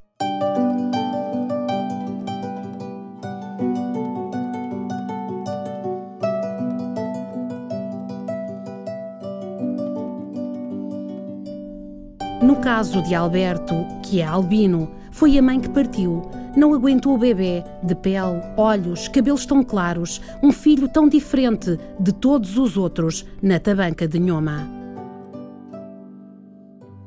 Caso 12.71 13.03
de 13.03 13.17
Alberto, 13.17 13.75
que 14.01 14.21
é 14.21 14.25
albino, 14.25 14.89
foi 15.11 15.37
a 15.37 15.43
mãe 15.43 15.59
que 15.59 15.69
partiu. 15.69 16.23
Não 16.57 16.73
aguentou 16.73 17.17
o 17.17 17.19
bebê, 17.19 17.65
de 17.83 17.97
pele, 17.97 18.41
olhos, 18.57 19.09
cabelos 19.09 19.45
tão 19.45 19.65
claros, 19.65 20.21
um 20.41 20.53
filho 20.53 20.87
tão 20.87 21.09
diferente 21.09 21.77
de 21.99 22.13
todos 22.13 22.57
os 22.57 22.77
outros 22.77 23.27
na 23.43 23.59
tabanca 23.59 24.07
de 24.07 24.21
Nhoma. 24.21 24.71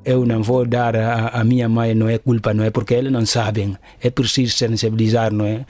Eu 0.03 0.25
não 0.25 0.43
vou 0.43 0.65
dar 0.65 0.97
a, 0.97 1.29
a, 1.29 1.45
minha 1.45 1.69
mãe, 1.69 1.95
não 1.95 2.09
é 2.09 2.17
culpa, 2.17 2.53
não 2.53 2.65
é 2.65 2.69
porque 2.69 2.95
eles 2.95 3.13
não 3.13 3.25
sabem. 3.25 3.77
É 4.01 4.09
preciso 4.09 4.57
sensibilizar, 4.57 5.31
não 5.31 5.45
é? 5.45 5.65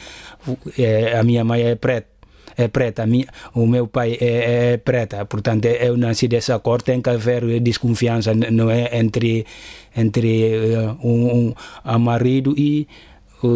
é 0.76 1.20
a 1.20 1.24
minha 1.24 1.44
mãe 1.44 1.62
é 1.62 1.76
preta 1.76 2.13
é 2.58 2.68
preta, 2.68 3.06
minha, 3.06 3.28
o 3.54 3.66
meu 3.66 3.88
pai 3.88 4.18
é, 4.20 4.74
é, 4.74 4.78
preta, 4.78 5.26
portanto 5.26 5.66
eu 5.66 5.98
nasci 5.98 6.28
dessa 6.28 6.60
cor, 6.60 6.82
tem 6.82 7.02
que 7.02 7.10
haver 7.10 7.60
desconfiança 7.60 8.34
não 8.34 8.70
é, 8.70 8.98
entre, 8.98 9.46
entre 9.96 10.76
uh, 10.76 10.98
um, 11.04 11.54
um, 11.86 12.00
marido 12.00 12.54
e 12.58 12.88
o, 13.42 13.48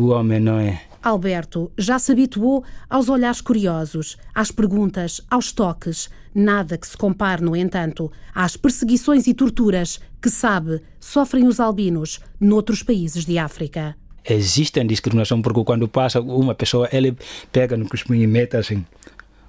o 0.00 0.08
homem, 0.10 0.40
não 0.40 0.58
é? 0.58 0.80
Alberto 1.02 1.72
já 1.76 1.98
se 1.98 2.12
habituou 2.12 2.64
aos 2.88 3.08
olhares 3.08 3.40
curiosos, 3.40 4.16
às 4.32 4.52
perguntas, 4.52 5.20
aos 5.28 5.50
toques. 5.50 6.08
Nada 6.32 6.78
que 6.78 6.86
se 6.86 6.96
compare, 6.96 7.42
no 7.42 7.56
entanto, 7.56 8.10
às 8.32 8.56
perseguições 8.56 9.26
e 9.26 9.34
torturas 9.34 10.00
que, 10.20 10.30
sabe, 10.30 10.80
sofrem 11.00 11.46
os 11.46 11.58
albinos 11.58 12.20
noutros 12.40 12.84
países 12.84 13.26
de 13.26 13.36
África 13.36 13.96
existe 14.24 14.82
discriminação 14.84 15.42
porque 15.42 15.64
quando 15.64 15.88
passa 15.88 16.20
uma 16.20 16.54
pessoa 16.54 16.88
ele 16.92 17.16
pega 17.50 17.76
no 17.76 17.88
cuspinho 17.88 18.22
e 18.22 18.26
mete 18.26 18.56
assim 18.56 18.84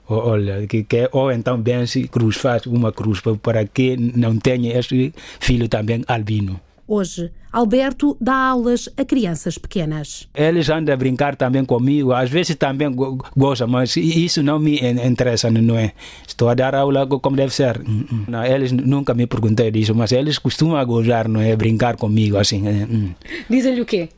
olha, 0.07 0.65
que, 0.67 0.83
que, 0.83 1.09
ou 1.11 1.31
então 1.31 1.59
bem-se 1.61 2.07
cruz, 2.07 2.35
faz 2.35 2.65
uma 2.65 2.91
cruz 2.91 3.21
para 3.41 3.65
que 3.65 3.95
não 3.97 4.37
tenha 4.37 4.77
este 4.77 5.13
filho 5.39 5.67
também 5.67 6.03
albino. 6.07 6.59
Hoje, 6.85 7.31
Alberto 7.49 8.17
dá 8.19 8.35
aulas 8.35 8.89
a 8.97 9.05
crianças 9.05 9.57
pequenas. 9.57 10.27
Eles 10.35 10.69
andam 10.69 10.93
a 10.93 10.97
brincar 10.97 11.37
também 11.37 11.63
comigo, 11.63 12.11
às 12.11 12.29
vezes 12.29 12.57
também 12.57 12.93
gostam, 13.37 13.69
mas 13.69 13.95
isso 13.95 14.43
não 14.43 14.59
me 14.59 14.79
interessa, 14.81 15.49
não 15.49 15.77
é? 15.77 15.93
Estou 16.27 16.49
a 16.49 16.53
dar 16.53 16.75
aula 16.75 17.07
como 17.07 17.37
deve 17.37 17.53
ser. 17.53 17.79
Hum, 17.79 18.03
hum. 18.11 18.23
Não, 18.27 18.43
eles 18.43 18.73
nunca 18.73 19.13
me 19.13 19.25
perguntei 19.25 19.71
disso, 19.71 19.95
mas 19.95 20.11
eles 20.11 20.37
costumam 20.37 20.85
gozar, 20.85 21.29
não 21.29 21.39
é? 21.39 21.55
Brincar 21.55 21.95
comigo 21.95 22.37
assim. 22.37 22.67
Hum. 22.67 23.13
Dizem-lhe 23.49 23.81
o 23.81 23.85
quê? 23.85 24.09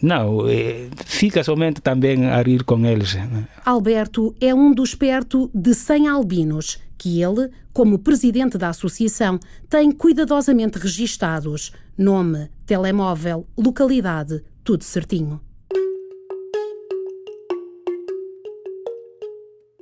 Não, 0.00 0.48
eh, 0.48 0.88
fica 1.04 1.42
somente 1.42 1.80
também 1.80 2.26
a 2.26 2.42
rir 2.42 2.64
com 2.64 2.84
eles. 2.84 3.16
Alberto 3.64 4.34
é 4.40 4.54
um 4.54 4.72
dos 4.72 4.94
perto 4.94 5.50
de 5.54 5.74
100 5.74 6.08
albinos 6.08 6.78
que 6.98 7.20
ele, 7.20 7.50
como 7.72 7.98
presidente 7.98 8.56
da 8.56 8.68
associação, 8.68 9.40
tem 9.68 9.90
cuidadosamente 9.90 10.78
registados. 10.78 11.72
Nome, 11.98 12.48
telemóvel, 12.64 13.46
localidade, 13.56 14.42
tudo 14.62 14.84
certinho. 14.84 15.40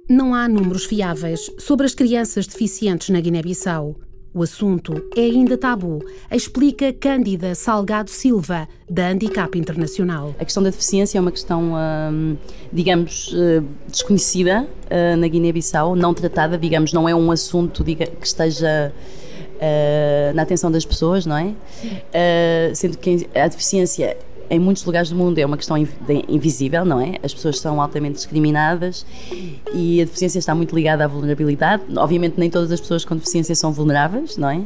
Não 0.08 0.34
há 0.34 0.48
números 0.48 0.86
fiáveis 0.86 1.50
sobre 1.58 1.86
as 1.86 1.94
crianças 1.94 2.46
deficientes 2.46 3.10
na 3.10 3.20
Guiné-Bissau. 3.20 3.96
O 4.32 4.44
assunto 4.44 5.04
é 5.16 5.22
ainda 5.22 5.58
tabu, 5.58 6.04
explica 6.30 6.92
Cândida 6.92 7.52
Salgado 7.56 8.10
Silva, 8.10 8.68
da 8.88 9.08
Handicap 9.08 9.58
Internacional. 9.58 10.32
A 10.38 10.44
questão 10.44 10.62
da 10.62 10.70
deficiência 10.70 11.18
é 11.18 11.20
uma 11.20 11.32
questão, 11.32 11.72
hum, 11.74 12.36
digamos, 12.72 13.34
eh, 13.34 13.60
desconhecida 13.88 14.68
eh, 14.88 15.16
na 15.16 15.26
Guiné-Bissau, 15.26 15.96
não 15.96 16.14
tratada, 16.14 16.56
digamos, 16.56 16.92
não 16.92 17.08
é 17.08 17.14
um 17.14 17.32
assunto 17.32 17.82
que 17.82 18.08
esteja 18.22 18.92
eh, 19.60 20.30
na 20.32 20.42
atenção 20.42 20.70
das 20.70 20.84
pessoas, 20.84 21.26
não 21.26 21.36
é? 21.36 21.52
sendo 22.72 22.98
que 22.98 23.28
a 23.34 23.48
deficiência 23.48 24.16
em 24.50 24.58
muitos 24.58 24.84
lugares 24.84 25.08
do 25.08 25.16
mundo 25.16 25.38
é 25.38 25.46
uma 25.46 25.56
questão 25.56 25.76
invisível, 26.28 26.84
não 26.84 27.00
é? 27.00 27.14
As 27.22 27.32
pessoas 27.32 27.60
são 27.60 27.80
altamente 27.80 28.16
discriminadas 28.16 29.06
e 29.72 30.02
a 30.02 30.04
deficiência 30.04 30.40
está 30.40 30.54
muito 30.54 30.74
ligada 30.74 31.04
à 31.04 31.06
vulnerabilidade. 31.06 31.84
Obviamente, 31.96 32.34
nem 32.36 32.50
todas 32.50 32.72
as 32.72 32.80
pessoas 32.80 33.04
com 33.04 33.14
deficiência 33.14 33.54
são 33.54 33.72
vulneráveis, 33.72 34.36
não 34.36 34.50
é? 34.50 34.62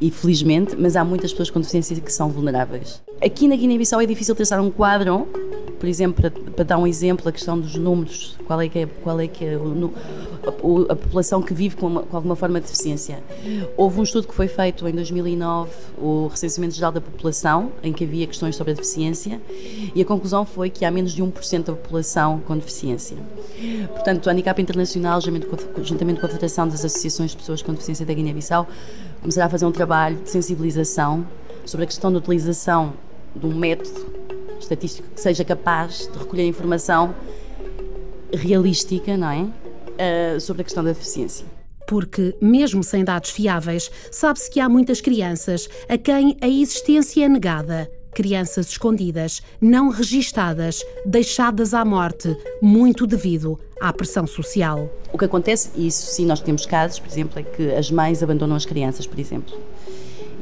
E 0.00 0.10
felizmente, 0.10 0.74
mas 0.76 0.96
há 0.96 1.04
muitas 1.04 1.30
pessoas 1.30 1.48
com 1.48 1.60
deficiência 1.60 1.94
que 2.00 2.12
são 2.12 2.28
vulneráveis. 2.28 3.00
Aqui 3.22 3.48
na 3.48 3.56
Guiné-Bissau 3.56 4.00
é 4.00 4.06
difícil 4.06 4.34
traçar 4.34 4.60
um 4.60 4.70
quadro, 4.70 5.26
por 5.78 5.88
exemplo, 5.88 6.20
para, 6.20 6.30
para, 6.30 6.64
dar 6.64 6.78
um 6.78 6.86
exemplo, 6.86 7.28
a 7.28 7.32
questão 7.32 7.58
dos 7.58 7.74
números, 7.74 8.36
qual 8.46 8.60
é 8.60 8.68
que 8.68 8.80
é, 8.80 8.86
qual 8.86 9.18
é, 9.18 9.26
que 9.26 9.44
é 9.44 9.56
o, 9.56 9.92
o, 10.62 10.82
a 10.90 10.96
população 10.96 11.40
que 11.40 11.54
vive 11.54 11.76
com, 11.76 11.86
uma, 11.86 12.02
com, 12.02 12.16
alguma 12.16 12.36
forma 12.36 12.60
de 12.60 12.66
deficiência. 12.66 13.22
Houve 13.76 14.00
um 14.00 14.02
estudo 14.02 14.28
que 14.28 14.34
foi 14.34 14.48
feito 14.48 14.86
em 14.86 14.92
2009, 14.92 15.70
o 15.98 16.26
Recenseamento 16.26 16.74
Geral 16.74 16.92
da 16.92 17.00
População, 17.00 17.72
em 17.82 17.92
que 17.92 18.04
havia 18.04 18.26
questões 18.26 18.56
sobre 18.56 18.72
a 18.72 18.74
deficiência, 18.74 19.40
e 19.94 20.02
a 20.02 20.04
conclusão 20.04 20.44
foi 20.44 20.68
que 20.68 20.84
há 20.84 20.90
menos 20.90 21.12
de 21.12 21.22
1% 21.22 21.64
da 21.64 21.72
população 21.72 22.40
com 22.46 22.56
deficiência. 22.56 23.16
Portanto, 23.88 24.28
a 24.28 24.32
Handicap 24.32 24.60
Internacional, 24.60 25.20
juntamente 25.20 26.20
com 26.20 26.26
a 26.26 26.28
Federação 26.28 26.68
das 26.68 26.84
Associações 26.84 27.30
de 27.30 27.38
Pessoas 27.38 27.62
com 27.62 27.72
Deficiência 27.72 28.04
da 28.04 28.12
Guiné-Bissau, 28.12 28.66
começará 29.20 29.46
a 29.46 29.48
fazer 29.48 29.64
um 29.64 29.72
trabalho 29.72 30.16
de 30.16 30.28
sensibilização 30.28 31.24
sobre 31.64 31.84
a 31.84 31.86
questão 31.86 32.12
da 32.12 32.18
utilização 32.18 32.94
de 33.34 33.46
um 33.46 33.54
método 33.54 34.06
estatístico 34.58 35.08
que 35.14 35.20
seja 35.20 35.44
capaz 35.44 36.08
de 36.10 36.18
recolher 36.18 36.46
informação 36.46 37.14
realística, 38.32 39.16
não 39.16 39.30
é? 39.30 39.42
Uh, 39.44 40.40
sobre 40.40 40.62
a 40.62 40.64
questão 40.64 40.82
da 40.82 40.90
deficiência. 40.90 41.46
Porque, 41.86 42.34
mesmo 42.40 42.82
sem 42.82 43.04
dados 43.04 43.30
fiáveis, 43.30 43.90
sabe-se 44.10 44.50
que 44.50 44.58
há 44.58 44.68
muitas 44.68 45.00
crianças 45.00 45.68
a 45.88 45.98
quem 45.98 46.36
a 46.40 46.48
existência 46.48 47.24
é 47.24 47.28
negada. 47.28 47.90
Crianças 48.12 48.68
escondidas, 48.68 49.42
não 49.60 49.90
registadas, 49.90 50.84
deixadas 51.04 51.74
à 51.74 51.84
morte, 51.84 52.34
muito 52.62 53.06
devido 53.06 53.58
à 53.80 53.92
pressão 53.92 54.26
social. 54.26 54.88
O 55.12 55.18
que 55.18 55.24
acontece, 55.24 55.70
e 55.74 55.88
isso 55.88 56.06
sim 56.06 56.24
nós 56.24 56.40
temos 56.40 56.64
casos, 56.64 57.00
por 57.00 57.08
exemplo, 57.08 57.38
é 57.40 57.42
que 57.42 57.74
as 57.74 57.90
mães 57.90 58.22
abandonam 58.22 58.56
as 58.56 58.64
crianças, 58.64 59.06
por 59.06 59.18
exemplo. 59.18 59.54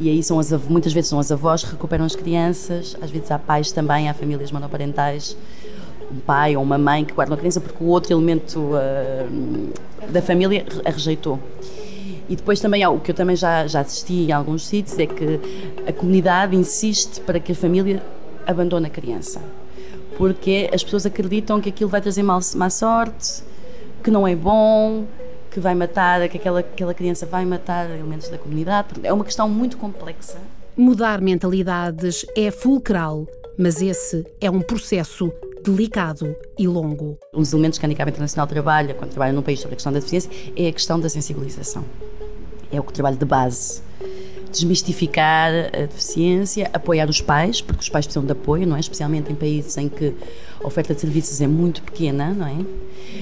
E 0.02 0.10
aí 0.10 0.20
são 0.20 0.40
as, 0.40 0.50
muitas 0.68 0.92
vezes 0.92 1.08
são 1.10 1.20
as 1.20 1.30
avós 1.30 1.62
que 1.62 1.70
recuperam 1.70 2.04
as 2.04 2.16
crianças, 2.16 2.96
às 3.00 3.08
vezes 3.08 3.30
há 3.30 3.38
pais 3.38 3.70
também, 3.70 4.08
há 4.08 4.14
famílias 4.14 4.50
monoparentais, 4.50 5.36
um 6.10 6.18
pai 6.18 6.56
ou 6.56 6.62
uma 6.64 6.76
mãe 6.76 7.04
que 7.04 7.14
guardam 7.14 7.36
a 7.36 7.38
criança 7.38 7.60
porque 7.60 7.84
o 7.84 7.86
outro 7.86 8.12
elemento 8.12 8.58
uh, 8.58 10.10
da 10.10 10.20
família 10.20 10.66
a 10.84 10.90
rejeitou. 10.90 11.38
E 12.28 12.34
depois 12.34 12.58
também, 12.58 12.84
o 12.84 12.98
que 12.98 13.12
eu 13.12 13.14
também 13.14 13.36
já, 13.36 13.64
já 13.68 13.78
assisti 13.78 14.24
em 14.24 14.32
alguns 14.32 14.66
sítios, 14.66 14.98
é 14.98 15.06
que 15.06 15.38
a 15.86 15.92
comunidade 15.92 16.56
insiste 16.56 17.20
para 17.20 17.38
que 17.38 17.52
a 17.52 17.54
família 17.54 18.02
abandone 18.44 18.86
a 18.86 18.90
criança. 18.90 19.40
Porque 20.18 20.68
as 20.74 20.82
pessoas 20.82 21.06
acreditam 21.06 21.60
que 21.60 21.68
aquilo 21.68 21.88
vai 21.88 22.00
trazer 22.00 22.24
má 22.24 22.40
sorte, 22.70 23.44
que 24.02 24.10
não 24.10 24.26
é 24.26 24.34
bom, 24.34 25.04
que 25.52 25.60
vai 25.60 25.74
matar, 25.74 26.28
que 26.28 26.38
aquela, 26.38 26.60
aquela 26.60 26.94
criança 26.94 27.26
vai 27.26 27.44
matar 27.44 27.90
elementos 27.90 28.28
da 28.28 28.38
comunidade. 28.38 28.88
É 29.02 29.12
uma 29.12 29.24
questão 29.24 29.48
muito 29.48 29.76
complexa. 29.76 30.38
Mudar 30.76 31.20
mentalidades 31.20 32.24
é 32.34 32.50
fulcral, 32.50 33.26
mas 33.58 33.82
esse 33.82 34.24
é 34.40 34.50
um 34.50 34.60
processo 34.60 35.30
delicado 35.62 36.34
e 36.58 36.66
longo. 36.66 37.18
Um 37.32 37.40
dos 37.40 37.52
elementos 37.52 37.78
que 37.78 37.84
a 37.84 37.86
Handicap 37.86 38.10
Internacional 38.10 38.46
trabalha 38.46 38.94
quando 38.94 39.10
trabalha 39.10 39.32
num 39.32 39.42
país 39.42 39.60
sobre 39.60 39.74
a 39.74 39.76
questão 39.76 39.92
da 39.92 39.98
deficiência 39.98 40.30
é 40.56 40.68
a 40.68 40.72
questão 40.72 40.98
da 40.98 41.08
sensibilização. 41.08 41.84
É 42.72 42.80
o 42.80 42.84
trabalho 42.84 43.18
de 43.18 43.24
base 43.26 43.82
desmistificar 44.52 45.50
a 45.72 45.86
deficiência, 45.86 46.70
apoiar 46.72 47.08
os 47.08 47.20
pais, 47.20 47.60
porque 47.60 47.80
os 47.80 47.88
pais 47.88 48.06
precisam 48.06 48.24
de 48.24 48.32
apoio, 48.32 48.66
não 48.66 48.76
é? 48.76 48.80
Especialmente 48.80 49.32
em 49.32 49.34
países 49.34 49.76
em 49.78 49.88
que 49.88 50.14
a 50.62 50.66
oferta 50.66 50.94
de 50.94 51.00
serviços 51.00 51.40
é 51.40 51.46
muito 51.46 51.82
pequena, 51.82 52.32
não 52.32 52.46
é? 52.46 52.56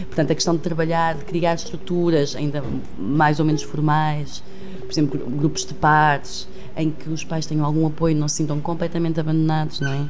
Portanto, 0.07 0.33
a 0.33 0.35
questão 0.35 0.55
de 0.55 0.61
trabalhar, 0.61 1.15
de 1.15 1.25
criar 1.25 1.55
estruturas 1.55 2.37
ainda 2.37 2.63
mais 2.99 3.39
ou 3.39 3.47
menos 3.47 3.63
formais, 3.63 4.43
por 4.81 4.91
exemplo, 4.91 5.31
grupos 5.31 5.65
de 5.65 5.75
pares, 5.75 6.49
em 6.77 6.91
que 6.91 7.09
os 7.09 7.25
pais 7.25 7.47
tenham 7.47 7.65
algum 7.65 7.87
apoio, 7.87 8.17
não 8.17 8.29
se 8.29 8.37
sintam 8.37 8.61
completamente 8.61 9.21
abandonados, 9.21 9.81
não 9.81 9.93
é? 9.93 10.07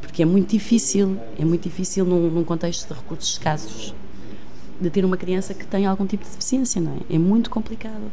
Porque 0.00 0.22
é 0.22 0.26
muito 0.26 0.50
difícil, 0.50 1.18
é 1.38 1.44
muito 1.44 1.64
difícil 1.64 2.04
num, 2.04 2.30
num 2.30 2.44
contexto 2.44 2.88
de 2.88 2.94
recursos 2.94 3.32
escassos 3.32 3.94
de 4.80 4.90
ter 4.90 5.04
uma 5.04 5.16
criança 5.16 5.52
que 5.52 5.66
tem 5.66 5.86
algum 5.86 6.06
tipo 6.06 6.24
de 6.24 6.30
deficiência, 6.30 6.80
não 6.80 6.92
é? 6.92 7.14
É 7.14 7.18
muito 7.18 7.50
complicado. 7.50 8.10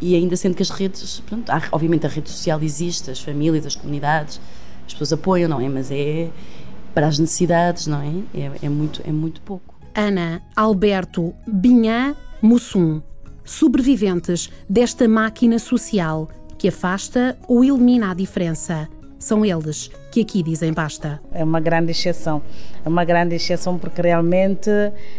E 0.00 0.14
ainda 0.14 0.36
sendo 0.36 0.54
que 0.54 0.62
as 0.62 0.70
redes, 0.70 1.20
pronto, 1.20 1.50
há, 1.50 1.62
obviamente 1.72 2.06
a 2.06 2.08
rede 2.08 2.30
social 2.30 2.60
existe, 2.62 3.10
as 3.10 3.20
famílias, 3.20 3.66
as 3.66 3.76
comunidades, 3.76 4.40
as 4.86 4.92
pessoas 4.92 5.12
apoiam, 5.12 5.48
não 5.48 5.60
é? 5.60 5.68
Mas 5.68 5.90
é 5.90 6.30
para 6.94 7.06
as 7.06 7.18
necessidades, 7.18 7.86
não 7.86 8.00
é? 8.00 8.38
É, 8.38 8.52
é 8.62 8.68
muito, 8.68 9.02
é 9.06 9.12
muito 9.12 9.40
pouco. 9.42 9.74
Ana 9.94 10.40
Alberto 10.56 11.34
Binhã 11.46 12.16
Mussum, 12.40 13.02
sobreviventes 13.44 14.50
desta 14.68 15.08
máquina 15.08 15.58
social 15.58 16.28
que 16.56 16.68
afasta 16.68 17.38
ou 17.46 17.64
elimina 17.64 18.10
a 18.10 18.14
diferença. 18.14 18.88
São 19.18 19.44
eles 19.44 19.90
que 20.10 20.22
aqui 20.22 20.42
dizem 20.42 20.72
basta. 20.72 21.20
É 21.32 21.44
uma 21.44 21.60
grande 21.60 21.90
exceção. 21.90 22.42
É 22.84 22.88
uma 22.88 23.04
grande 23.04 23.34
exceção 23.34 23.78
porque 23.78 24.00
realmente 24.00 24.70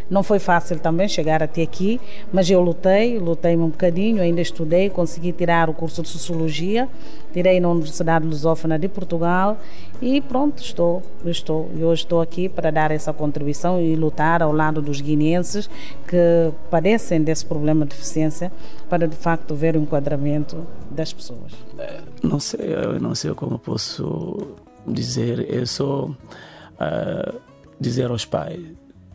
não 0.10 0.24
foi 0.24 0.40
fácil 0.40 0.80
também 0.80 1.08
chegar 1.08 1.44
até 1.44 1.62
aqui, 1.62 2.00
mas 2.34 2.50
eu 2.50 2.60
lutei, 2.62 3.20
lutei 3.20 3.56
um 3.56 3.70
bocadinho, 3.70 4.22
ainda 4.22 4.42
estudei, 4.42 4.90
consegui 4.90 5.32
tirar 5.32 5.70
o 5.70 5.74
curso 5.74 6.02
de 6.02 6.10
Sociologia, 6.10 6.90
tirei 7.32 7.60
na 7.60 7.70
Universidade 7.70 8.26
Lusófona 8.26 8.80
de 8.80 8.88
Portugal 8.88 9.58
e 10.02 10.22
pronto, 10.22 10.62
estou, 10.62 11.04
estou. 11.26 11.70
E 11.76 11.84
hoje 11.84 12.04
estou 12.04 12.22
aqui 12.22 12.50
para 12.50 12.72
dar 12.72 12.90
essa 12.92 13.14
contribuição 13.14 13.80
e 13.80 13.96
lutar 13.96 14.42
ao 14.42 14.52
lado 14.52 14.82
dos 14.82 15.02
guineenses 15.02 15.70
que 16.08 16.52
padecem 16.72 17.22
desse 17.22 17.46
problema 17.46 17.86
de 17.86 17.92
deficiência 17.92 18.52
para 18.90 19.08
de 19.08 19.16
facto 19.16 19.54
ver 19.54 19.76
o 19.76 19.80
enquadramento 19.80 20.66
das 20.90 21.14
pessoas. 21.14 21.54
Não 22.24 22.40
sei, 22.40 22.74
eu 22.74 23.00
não 23.00 23.14
sei 23.14 23.34
como 23.34 23.60
posso 23.60 24.56
dizer, 24.92 25.54
é 25.54 25.66
só 25.66 26.06
uh, 26.06 27.42
dizer 27.80 28.10
aos 28.10 28.26
pais, 28.26 28.62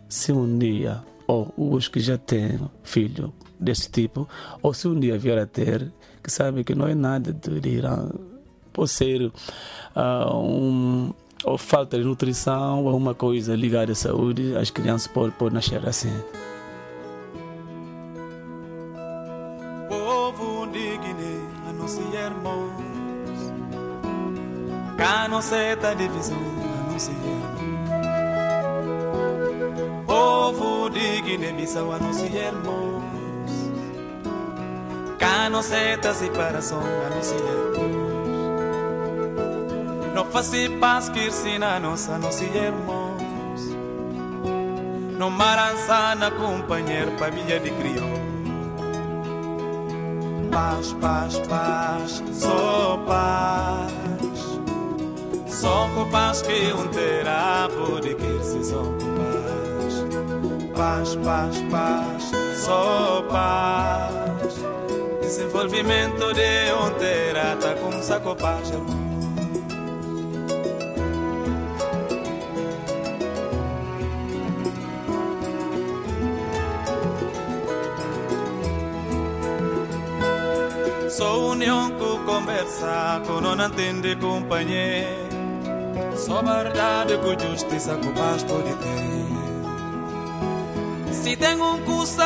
se 0.09 0.33
um 0.33 0.59
dia, 0.59 1.03
ou 1.27 1.53
os 1.57 1.89
que 1.89 2.01
já 2.01 2.19
têm 2.19 2.61
filho 2.83 3.33
desse 3.59 3.91
tipo, 3.91 4.29
ou 4.63 4.75
se 4.75 4.87
um 4.89 4.99
dia 4.99 5.19
vier 5.19 5.39
a 5.39 5.47
ter, 5.47 5.93
que 6.23 6.31
sabe 6.31 6.65
que 6.65 6.75
não 6.75 6.87
é 6.87 6.95
nada 6.95 7.33
de 7.33 7.69
ir 7.69 7.87
a, 7.87 8.09
pode 8.73 8.91
ser 8.91 9.27
uh, 9.27 10.37
um, 10.37 11.13
ou 11.45 11.59
falta 11.59 11.99
de 11.99 12.05
nutrição 12.05 12.85
ou 12.85 12.97
uma 12.97 13.15
coisa 13.15 13.55
ligada 13.55 13.93
à 13.93 13.95
saúde, 13.95 14.57
as 14.57 14.71
crianças 14.71 15.07
podem, 15.07 15.31
podem 15.33 15.55
nascer 15.55 15.87
assim. 15.87 16.13
Povo 19.89 20.67
Guiné, 20.67 21.41
a 21.69 21.73
nossos 21.73 22.15
irmãos, 22.15 22.93
cá 24.96 25.28
não 25.28 25.42
divisão, 25.94 26.37
a 26.37 26.92
nossa 26.92 27.11
irmão. 27.11 27.35
Povo 30.07 30.90
de 30.90 31.20
Guiné-Bissau 31.22 31.92
a 31.92 31.98
nos 31.98 32.20
irmãos. 32.20 33.02
Cá 35.18 35.48
não 35.50 35.62
seta 35.62 36.14
separação 36.14 36.80
a 36.80 37.14
nos 37.14 37.30
irmãos. 37.30 37.64
Não 40.14 40.24
faça 40.26 40.57
paz 40.80 41.09
que 41.09 41.26
ensina 41.26 41.80
nos 41.80 42.40
irmãos. 42.40 43.22
Não 45.18 45.30
marança 45.30 46.14
na 46.14 46.30
companheira 46.30 47.11
família 47.18 47.59
de 47.59 47.70
crioulo. 47.70 48.24
Paz, 50.52 50.92
paz, 51.00 51.38
paz, 51.48 52.22
só 52.33 52.96
paz. 53.07 54.13
Só 55.64 55.88
com 55.94 56.07
paz 56.11 56.42
que 56.42 56.74
um 56.74 56.87
terá 56.88 57.70
pode 57.74 58.14
que 58.14 58.44
se 58.44 58.62
só 58.62 58.83
com 58.83 60.74
paz. 60.74 61.16
Paz, 61.24 61.57
paz, 61.70 62.33
só 62.62 63.22
paz. 63.31 64.61
Desenvolvimento 65.22 66.35
de 66.35 66.70
um 66.74 66.90
terá 66.98 67.57
tá 67.57 67.74
com 67.77 68.03
saco 68.03 68.37
paz. 68.37 68.72
Só 81.09 81.38
união 81.53 81.90
que 81.92 82.24
conversa, 82.27 83.22
com 83.27 83.40
não 83.40 83.66
entende 83.66 84.14
companheiro. 84.16 85.34
Só 86.25 86.41
verdade 86.41 87.19
com 87.19 87.39
justiça 87.39 87.97
que 87.97 88.09
paz 88.13 88.43
pode 88.45 88.75
ter. 88.77 89.25
Se 91.13 91.37
tem 91.37 91.61
um 91.61 91.77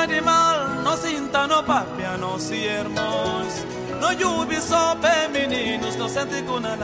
de 0.06 0.20
mal, 0.20 0.68
não 0.84 0.96
sinta 0.96 1.48
no 1.48 1.64
papia, 1.64 2.16
não 2.16 2.38
se 2.38 2.54
irmãos. 2.54 3.66
Não 4.00 4.16
juve 4.16 4.62
só 4.62 4.96
meninos, 5.32 5.96
não 5.96 6.08
sente 6.08 6.40
com 6.42 6.58
a 6.58 6.76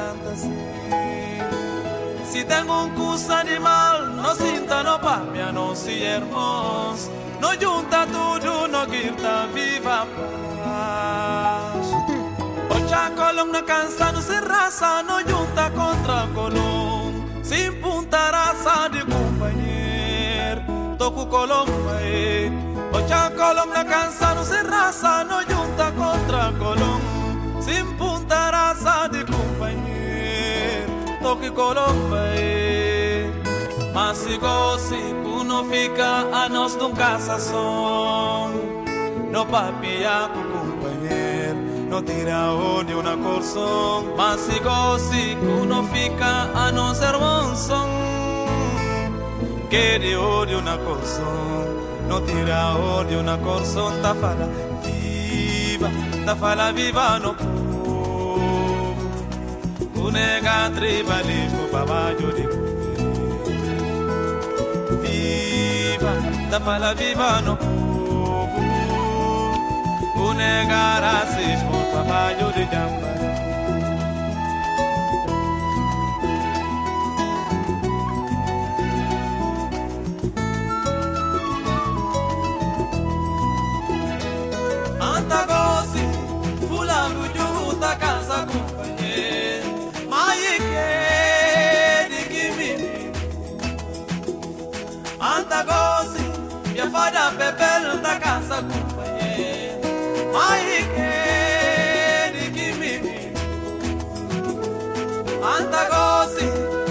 Se 2.24 2.42
tem 2.42 2.68
um 2.68 2.90
custa 2.96 3.44
de 3.44 3.60
mal, 3.60 4.06
não 4.06 4.34
sinta 4.34 4.82
no 4.82 4.98
papia, 4.98 5.52
não 5.52 5.72
se 5.72 5.92
irmãos. 5.92 7.08
Não 7.40 7.52
junta 7.52 8.08
tudo, 8.08 8.66
não 8.66 8.84
grita, 8.86 9.46
viva 9.54 10.04
paz. 10.64 11.86
Ocha 12.70 13.10
colong 13.10 13.52
na 13.52 13.62
cansado 13.62 14.20
se 14.20 14.34
raça, 14.34 15.00
não 15.04 15.20
junta 15.20 15.70
contra 15.70 16.26
colong. 16.34 17.03
Se 18.64 18.70
punta 18.70 18.80
raça 18.80 18.88
de 18.88 19.04
companheiro, 19.04 20.62
toco 20.96 21.26
colong 21.26 21.66
vai. 21.84 22.50
Ocha 22.94 23.30
colong 23.36 23.68
na 23.68 23.84
cansado 23.84 24.42
se 24.42 24.56
raça, 24.62 25.22
não 25.24 25.42
junta 25.42 25.92
contra 25.92 26.50
colong. 26.58 27.02
Se 27.60 27.84
punta 27.98 28.50
raça 28.50 29.06
de 29.08 29.22
companheiro, 29.26 30.90
toco 31.22 31.52
colong 31.52 32.08
vai. 32.08 33.30
Mas 33.92 34.16
se 34.16 34.38
gosse, 34.38 34.96
não 35.44 35.68
fica 35.68 36.26
a 36.32 36.48
nós 36.48 36.74
nunca 36.76 37.18
som. 37.18 38.50
No 39.30 39.44
papia 39.44 40.30
com 40.32 40.42
companheiro, 40.58 41.58
não 41.90 42.02
tira 42.02 42.50
ódio 42.54 43.02
na 43.02 43.14
corção. 43.14 44.06
Mas 44.16 44.40
se 44.40 44.58
gosse, 44.60 45.36
não 45.68 45.86
fica 45.88 46.48
a 46.54 46.72
nós 46.72 47.02
irmão 47.02 47.54
som. 49.74 49.80
Que 49.80 49.98
de 49.98 50.16
ódio 50.16 50.62
na 50.62 50.78
corção, 50.78 51.66
não 52.08 52.24
tira 52.24 52.76
ódio 52.76 53.22
na 53.22 53.36
corção. 53.38 53.90
Tá 54.00 54.14
fala 54.14 54.48
viva, 54.82 55.90
tá 56.24 56.36
fala 56.36 56.72
viva 56.72 57.18
no 57.18 57.34
povo. 57.34 58.96
O 59.96 60.10
nega 60.10 60.70
tribalismo, 60.74 61.68
babajo 61.72 62.32
de 62.34 62.64
da 66.50 66.60
fala 66.60 66.94
viva 66.94 67.40
no 67.40 67.56
povo 67.56 68.60
O 70.16 70.32
negar 70.34 71.02
racismo, 71.02 71.72
trabalho 71.90 72.52
de 72.52 72.60
jamba 72.70 73.33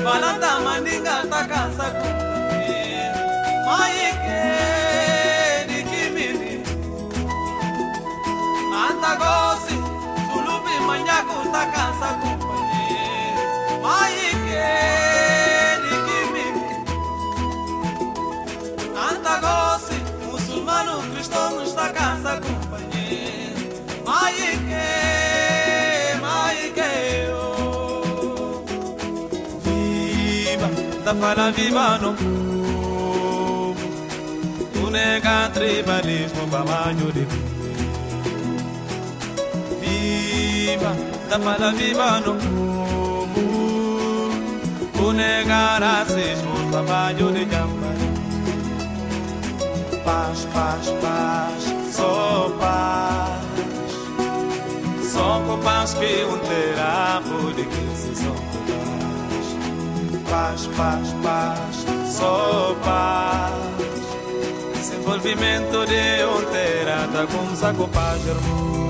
Balanta 0.03 0.60
maninga 0.60 1.23
da 1.29 1.47
casa 1.47 2.23
da 11.63 11.71
casa 11.71 12.08
companheiro 12.21 13.43
Ai 13.86 14.15
que 14.45 15.97
que 16.06 16.19
me 16.34 16.45
Anta 19.10 19.36
gosi 19.39 19.97
muçulmano 20.30 20.93
cristão 21.13 21.63
está 21.63 21.89
casa 21.89 22.41
companheiro 22.41 23.62
Maike, 24.06 24.89
Maike 26.21 26.93
oh. 27.32 28.63
Viva, 29.63 30.69
da 31.06 31.15
fala 31.15 31.52
viva 31.52 31.97
no 31.99 32.13
povo 32.13 33.76
Tu 34.73 34.89
nega 34.91 35.49
tribalismo 35.54 36.47
bamanho 36.47 37.12
de 37.13 37.28
Viva, 39.80 40.91
da 41.34 41.39
fala 41.39 41.72
viva 41.72 42.19
no 42.19 42.36
povo 42.36 43.41
Tu 44.93 45.13
nega 45.13 45.80
racismo 45.80 46.54
bamanho 46.72 47.32
de 47.32 47.50
jambari 47.50 48.13
paz, 50.06 50.48
paz, 50.54 50.89
paz, 51.02 51.63
só 51.96 52.52
paz. 52.60 53.43
Só 55.12 55.41
com 55.48 55.58
paz 55.60 55.93
que 55.93 56.26
um 56.26 56.38
terá 56.39 57.22
por 57.24 57.54
que 57.54 57.96
se 57.96 58.15
só. 58.15 58.36
Paz, 60.30 60.67
paz, 60.76 61.15
paz, 61.24 61.86
só 62.12 62.76
paz. 62.84 63.54
Desenvolvimento 64.76 65.86
de 65.86 66.26
um 66.26 66.41
terá 66.52 67.08
tá 67.13 67.26
com 67.28 67.56
saco 67.56 67.88
paz, 67.88 68.28
irmão. 68.28 68.83